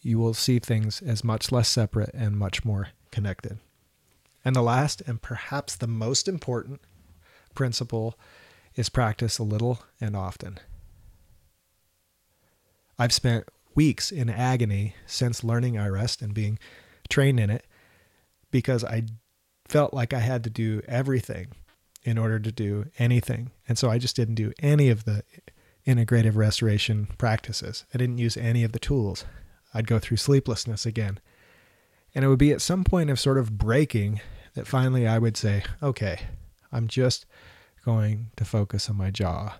you 0.00 0.18
will 0.18 0.34
see 0.34 0.58
things 0.58 1.02
as 1.02 1.24
much 1.24 1.52
less 1.52 1.68
separate 1.68 2.10
and 2.14 2.38
much 2.38 2.64
more 2.64 2.88
connected. 3.10 3.58
And 4.44 4.54
the 4.54 4.62
last, 4.62 5.02
and 5.06 5.20
perhaps 5.20 5.76
the 5.76 5.86
most 5.86 6.28
important 6.28 6.80
principle, 7.54 8.18
is 8.76 8.88
practice 8.88 9.38
a 9.38 9.42
little 9.42 9.80
and 10.00 10.16
often. 10.16 10.58
I've 12.98 13.12
spent 13.12 13.48
weeks 13.74 14.10
in 14.10 14.28
agony 14.28 14.94
since 15.06 15.44
learning 15.44 15.74
iRest 15.74 16.20
and 16.20 16.34
being 16.34 16.58
trained 17.08 17.38
in 17.38 17.50
it 17.50 17.64
because 18.50 18.84
I 18.84 19.04
felt 19.68 19.94
like 19.94 20.12
I 20.12 20.18
had 20.20 20.42
to 20.44 20.50
do 20.50 20.82
everything 20.88 21.48
in 22.02 22.18
order 22.18 22.38
to 22.38 22.50
do 22.50 22.86
anything. 22.98 23.50
And 23.68 23.78
so 23.78 23.90
I 23.90 23.98
just 23.98 24.16
didn't 24.16 24.34
do 24.34 24.52
any 24.60 24.88
of 24.88 25.04
the 25.04 25.22
integrative 25.86 26.36
restoration 26.36 27.08
practices. 27.18 27.84
I 27.94 27.98
didn't 27.98 28.18
use 28.18 28.36
any 28.36 28.64
of 28.64 28.72
the 28.72 28.78
tools. 28.78 29.24
I'd 29.72 29.86
go 29.86 29.98
through 29.98 30.16
sleeplessness 30.16 30.86
again. 30.86 31.20
And 32.14 32.24
it 32.24 32.28
would 32.28 32.38
be 32.38 32.52
at 32.52 32.62
some 32.62 32.84
point 32.84 33.10
of 33.10 33.20
sort 33.20 33.38
of 33.38 33.58
breaking 33.58 34.20
that 34.54 34.66
finally 34.66 35.06
I 35.06 35.18
would 35.18 35.36
say, 35.36 35.62
okay, 35.82 36.20
I'm 36.72 36.88
just 36.88 37.26
going 37.84 38.30
to 38.36 38.44
focus 38.44 38.90
on 38.90 38.96
my 38.96 39.10
jaw. 39.10 39.58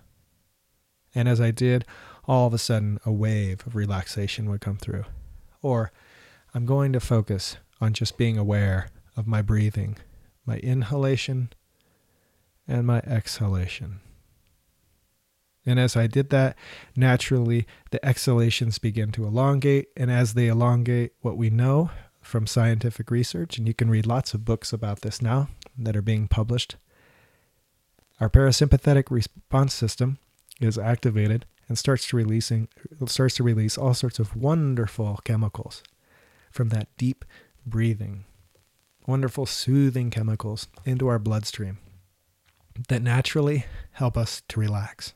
And 1.15 1.27
as 1.27 1.39
I 1.39 1.51
did, 1.51 1.85
all 2.29 2.45
of 2.45 2.53
a 2.53 2.59
sudden 2.59 2.99
a 3.07 3.11
wave 3.11 3.65
of 3.65 3.75
relaxation 3.75 4.47
would 4.51 4.61
come 4.61 4.77
through. 4.77 5.03
Or 5.63 5.91
I'm 6.53 6.67
going 6.67 6.93
to 6.93 6.99
focus 6.99 7.57
on 7.81 7.93
just 7.93 8.17
being 8.17 8.37
aware 8.37 8.89
of 9.17 9.25
my 9.25 9.41
breathing, 9.41 9.97
my 10.45 10.57
inhalation 10.57 11.51
and 12.67 12.85
my 12.85 12.99
exhalation. 12.99 14.01
And 15.65 15.79
as 15.79 15.97
I 15.97 16.05
did 16.05 16.29
that, 16.29 16.55
naturally 16.95 17.65
the 17.89 18.03
exhalations 18.05 18.77
begin 18.77 19.11
to 19.13 19.25
elongate. 19.25 19.87
And 19.97 20.11
as 20.11 20.35
they 20.35 20.49
elongate, 20.49 21.13
what 21.21 21.35
we 21.35 21.49
know 21.49 21.89
from 22.21 22.45
scientific 22.45 23.09
research, 23.09 23.57
and 23.57 23.67
you 23.67 23.73
can 23.73 23.89
read 23.89 24.05
lots 24.05 24.35
of 24.35 24.45
books 24.45 24.71
about 24.71 25.01
this 25.01 25.19
now 25.19 25.49
that 25.79 25.97
are 25.97 26.03
being 26.03 26.27
published. 26.27 26.75
Our 28.19 28.29
parasympathetic 28.29 29.09
response 29.09 29.73
system 29.73 30.19
is 30.61 30.77
activated 30.77 31.47
and 31.69 31.77
starts 31.77 32.07
to 32.07 32.17
releasing 32.17 32.67
starts 33.05 33.35
to 33.35 33.43
release 33.43 33.77
all 33.77 33.93
sorts 33.93 34.19
of 34.19 34.35
wonderful 34.35 35.19
chemicals 35.23 35.83
from 36.51 36.69
that 36.69 36.89
deep 36.97 37.23
breathing. 37.65 38.25
Wonderful 39.07 39.45
soothing 39.45 40.09
chemicals 40.09 40.67
into 40.85 41.07
our 41.07 41.19
bloodstream 41.19 41.77
that 42.89 43.01
naturally 43.01 43.65
help 43.93 44.17
us 44.17 44.41
to 44.49 44.59
relax. 44.59 45.13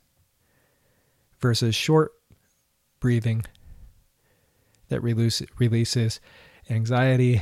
Versus 1.40 1.76
short 1.76 2.12
breathing 3.00 3.44
that 4.90 5.02
release, 5.02 5.42
releases 5.60 6.20
anxiety 6.70 7.42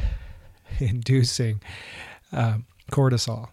inducing 0.80 1.62
um, 2.32 2.66
cortisol. 2.92 3.50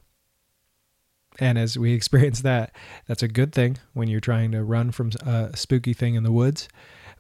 And 1.39 1.59
as 1.59 1.79
we 1.79 1.93
experience 1.95 2.41
that, 2.43 2.75
that's 3.07 3.23
a 3.23 3.29
good 3.29 3.53
thing 3.53 3.79
when 3.93 4.09
you're 4.09 4.21
trying 4.21 4.53
to 4.53 4.65
run 4.65 4.91
from 4.91 5.11
a 5.25 5.57
spooky 5.57 5.93
thing 5.93 6.15
in 6.15 6.23
the 6.23 6.33
woods. 6.33 6.69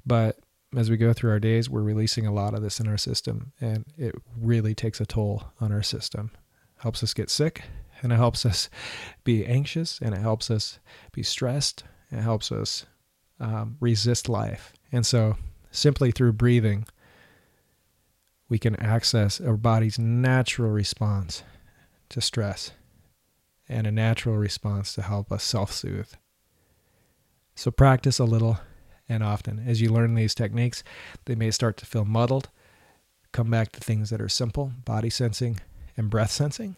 But 0.07 0.39
as 0.77 0.91
we 0.91 0.97
go 0.97 1.13
through 1.13 1.31
our 1.31 1.41
days, 1.41 1.71
we're 1.71 1.83
releasing 1.83 2.27
a 2.27 2.33
lot 2.33 2.55
of 2.55 2.63
this 2.63 2.81
in 2.81 2.89
our 2.89 2.99
system, 2.99 3.53
and 3.61 3.87
it 3.97 4.15
really 4.37 4.75
takes 4.75 5.01
a 5.01 5.07
toll 5.07 5.45
on 5.61 5.73
our 5.73 5.83
system. 5.83 6.31
Helps 6.79 7.03
us 7.03 7.15
get 7.15 7.31
sick, 7.31 7.63
and 8.03 8.13
it 8.13 8.17
helps 8.17 8.45
us 8.45 8.69
be 9.25 9.47
anxious, 9.47 9.99
and 10.01 10.15
it 10.15 10.21
helps 10.21 10.51
us 10.51 10.79
be 11.13 11.23
stressed. 11.23 11.85
It 12.11 12.21
helps 12.21 12.53
us 12.53 12.87
um, 13.41 13.77
resist 13.81 14.29
life. 14.29 14.73
And 14.93 15.07
so, 15.07 15.37
simply 15.71 16.11
through 16.11 16.33
breathing, 16.35 16.87
we 18.49 18.59
can 18.59 18.77
access 18.77 19.41
our 19.41 19.57
body's 19.57 19.99
natural 19.99 20.71
response 20.71 21.43
to 22.09 22.21
stress 22.21 22.73
and 23.69 23.87
a 23.87 23.93
natural 23.93 24.37
response 24.37 24.95
to 24.95 25.03
help 25.03 25.31
us 25.31 25.45
self 25.45 25.73
soothe. 25.73 26.13
So 27.55 27.71
practice 27.71 28.19
a 28.19 28.25
little 28.25 28.59
and 29.09 29.23
often. 29.23 29.63
As 29.67 29.81
you 29.81 29.91
learn 29.91 30.15
these 30.15 30.35
techniques, 30.35 30.85
they 31.25 31.35
may 31.35 31.51
start 31.51 31.77
to 31.79 31.87
feel 31.87 32.05
muddled. 32.05 32.51
Come 33.33 33.51
back 33.51 33.73
to 33.73 33.81
things 33.81 34.11
that 34.11 34.21
are 34.21 34.29
simple 34.29 34.73
body 34.85 35.11
sensing 35.11 35.61
and 35.97 36.11
breath 36.11 36.31
sensing, 36.31 36.77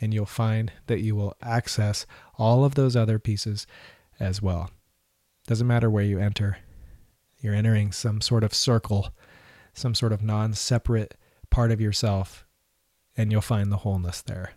and 0.00 0.14
you'll 0.14 0.26
find 0.26 0.72
that 0.86 1.00
you 1.00 1.14
will 1.14 1.36
access 1.42 2.06
all 2.38 2.64
of 2.64 2.74
those 2.74 2.96
other 2.96 3.18
pieces 3.18 3.66
as 4.18 4.40
well. 4.40 4.70
Doesn't 5.46 5.66
matter 5.66 5.90
where 5.90 6.04
you 6.04 6.18
enter, 6.18 6.58
you're 7.38 7.54
entering 7.54 7.92
some 7.92 8.20
sort 8.20 8.44
of 8.44 8.54
circle, 8.54 9.10
some 9.74 9.94
sort 9.94 10.12
of 10.12 10.22
non 10.22 10.54
separate 10.54 11.16
part 11.50 11.72
of 11.72 11.80
yourself, 11.80 12.46
and 13.16 13.30
you'll 13.30 13.40
find 13.40 13.70
the 13.70 13.78
wholeness 13.78 14.22
there. 14.22 14.52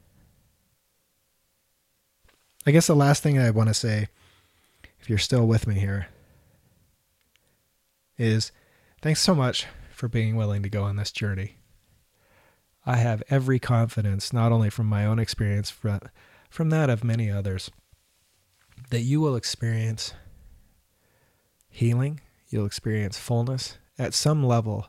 I 2.67 2.71
guess 2.71 2.87
the 2.87 2.95
last 2.95 3.21
thing 3.21 3.37
I 3.37 3.51
want 3.51 3.69
to 3.69 3.75
say, 3.75 4.07
if 4.99 5.07
you're 5.07 5.19
still 5.19 5.45
with 5.45 5.67
me 5.67 5.75
here, 5.75 6.07
is 8.17 8.51
thanks 9.01 9.21
so 9.21 9.35
much 9.35 9.67
for 9.91 10.07
being 10.07 10.35
willing 10.35 10.63
to 10.63 10.69
go 10.69 10.83
on 10.83 10.95
this 10.95 11.11
journey. 11.11 11.57
I 12.83 12.97
have 12.97 13.21
every 13.29 13.59
confidence, 13.59 14.33
not 14.33 14.51
only 14.51 14.71
from 14.71 14.87
my 14.87 15.05
own 15.05 15.19
experience, 15.19 15.71
but 15.83 16.05
from 16.49 16.71
that 16.71 16.89
of 16.89 17.03
many 17.03 17.29
others, 17.29 17.69
that 18.89 19.01
you 19.01 19.21
will 19.21 19.35
experience 19.35 20.13
healing, 21.69 22.19
you'll 22.49 22.65
experience 22.65 23.17
fullness 23.17 23.77
at 23.99 24.13
some 24.15 24.43
level 24.43 24.87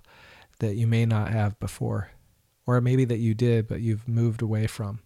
that 0.60 0.76
you 0.76 0.86
may 0.86 1.04
not 1.04 1.30
have 1.30 1.60
before, 1.60 2.10
or 2.66 2.80
maybe 2.80 3.04
that 3.04 3.18
you 3.18 3.34
did, 3.34 3.68
but 3.68 3.82
you've 3.82 4.08
moved 4.08 4.40
away 4.40 4.66
from. 4.66 5.00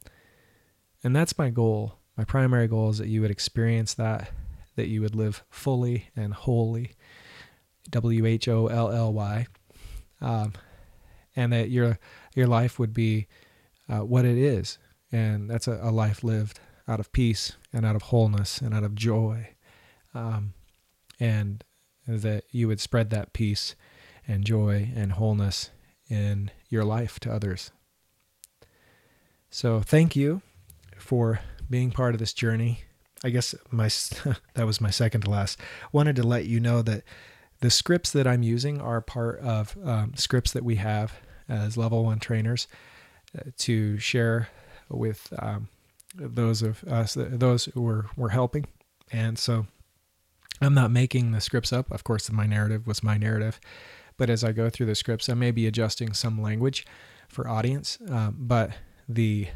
And 1.02 1.16
that's 1.16 1.36
my 1.36 1.50
goal 1.50 1.99
my 2.20 2.24
primary 2.24 2.68
goal 2.68 2.90
is 2.90 2.98
that 2.98 3.08
you 3.08 3.22
would 3.22 3.30
experience 3.30 3.94
that, 3.94 4.30
that 4.76 4.88
you 4.88 5.00
would 5.00 5.14
live 5.14 5.42
fully 5.48 6.10
and 6.14 6.34
wholly, 6.34 6.92
W 7.88 8.26
H 8.26 8.46
O 8.46 8.66
L 8.66 8.92
L 8.92 9.10
Y, 9.14 9.46
um, 10.20 10.52
and 11.34 11.50
that 11.50 11.70
your 11.70 11.98
your 12.34 12.46
life 12.46 12.78
would 12.78 12.92
be 12.92 13.26
uh, 13.88 14.00
what 14.00 14.26
it 14.26 14.36
is, 14.36 14.76
and 15.10 15.48
that's 15.48 15.66
a, 15.66 15.80
a, 15.82 15.90
life 15.90 16.22
lived 16.22 16.60
out 16.86 17.00
of 17.00 17.10
peace 17.10 17.56
and 17.72 17.86
out 17.86 17.96
of 17.96 18.02
wholeness 18.02 18.60
and 18.60 18.74
out 18.74 18.84
of 18.84 18.94
joy, 18.94 19.48
um, 20.12 20.52
and 21.18 21.64
that 22.06 22.44
you 22.50 22.68
would 22.68 22.80
spread 22.80 23.08
that 23.08 23.32
peace 23.32 23.74
and 24.28 24.44
joy 24.44 24.92
and 24.94 25.12
wholeness 25.12 25.70
in 26.10 26.50
your 26.68 26.84
life 26.84 27.18
to 27.20 27.32
others. 27.32 27.70
So 29.48 29.80
thank 29.80 30.14
you 30.14 30.42
for 30.98 31.40
being 31.70 31.90
part 31.90 32.14
of 32.14 32.18
this 32.18 32.32
journey. 32.32 32.80
I 33.24 33.30
guess 33.30 33.54
my 33.70 33.84
that 34.54 34.66
was 34.66 34.80
my 34.80 34.90
second 34.90 35.22
to 35.22 35.30
last. 35.30 35.58
Wanted 35.92 36.16
to 36.16 36.22
let 36.22 36.46
you 36.46 36.60
know 36.60 36.82
that 36.82 37.04
the 37.60 37.70
scripts 37.70 38.10
that 38.12 38.26
I'm 38.26 38.42
using 38.42 38.80
are 38.80 39.00
part 39.00 39.38
of 39.40 39.76
um, 39.84 40.14
scripts 40.16 40.52
that 40.52 40.64
we 40.64 40.76
have 40.76 41.14
as 41.48 41.76
level 41.76 42.04
one 42.04 42.18
trainers 42.18 42.66
uh, 43.38 43.50
to 43.58 43.98
share 43.98 44.48
with 44.88 45.32
um, 45.38 45.68
those 46.14 46.62
of 46.62 46.82
us 46.84 47.16
those 47.16 47.66
who 47.66 47.82
we're, 47.82 48.04
we're 48.16 48.30
helping. 48.30 48.66
And 49.12 49.38
so 49.38 49.66
I'm 50.60 50.74
not 50.74 50.90
making 50.90 51.32
the 51.32 51.40
scripts 51.40 51.72
up. 51.72 51.90
Of 51.90 52.04
course, 52.04 52.30
my 52.30 52.46
narrative 52.46 52.86
was 52.86 53.02
my 53.02 53.18
narrative, 53.18 53.60
but 54.16 54.30
as 54.30 54.42
I 54.42 54.52
go 54.52 54.70
through 54.70 54.86
the 54.86 54.94
scripts, 54.94 55.28
I 55.28 55.34
may 55.34 55.50
be 55.50 55.66
adjusting 55.66 56.12
some 56.12 56.40
language 56.40 56.86
for 57.28 57.48
audience. 57.48 57.98
Um, 58.08 58.36
but 58.38 58.70
the 59.08 59.48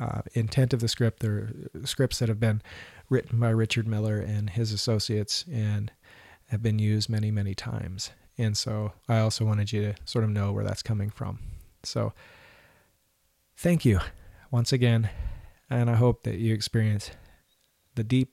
uh, 0.00 0.22
intent 0.32 0.72
of 0.72 0.80
the 0.80 0.88
script. 0.88 1.20
They're 1.20 1.50
scripts 1.84 2.18
that 2.18 2.28
have 2.28 2.40
been 2.40 2.62
written 3.08 3.38
by 3.38 3.50
Richard 3.50 3.86
Miller 3.86 4.18
and 4.18 4.50
his 4.50 4.72
associates 4.72 5.44
and 5.50 5.92
have 6.48 6.62
been 6.62 6.78
used 6.78 7.08
many, 7.08 7.30
many 7.30 7.54
times. 7.54 8.10
And 8.36 8.56
so 8.56 8.92
I 9.08 9.18
also 9.18 9.44
wanted 9.44 9.72
you 9.72 9.82
to 9.82 9.94
sort 10.04 10.24
of 10.24 10.30
know 10.30 10.52
where 10.52 10.64
that's 10.64 10.82
coming 10.82 11.10
from. 11.10 11.38
So 11.82 12.12
thank 13.56 13.84
you 13.84 14.00
once 14.50 14.72
again. 14.72 15.10
And 15.70 15.88
I 15.88 15.94
hope 15.94 16.24
that 16.24 16.38
you 16.38 16.52
experience 16.52 17.10
the 17.94 18.04
deep 18.04 18.32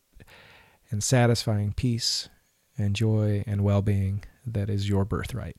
and 0.89 1.03
satisfying 1.03 1.73
peace 1.73 2.29
and 2.77 2.95
joy 2.95 3.43
and 3.47 3.63
well 3.63 3.81
being 3.81 4.23
that 4.45 4.69
is 4.69 4.89
your 4.89 5.05
birthright. 5.05 5.55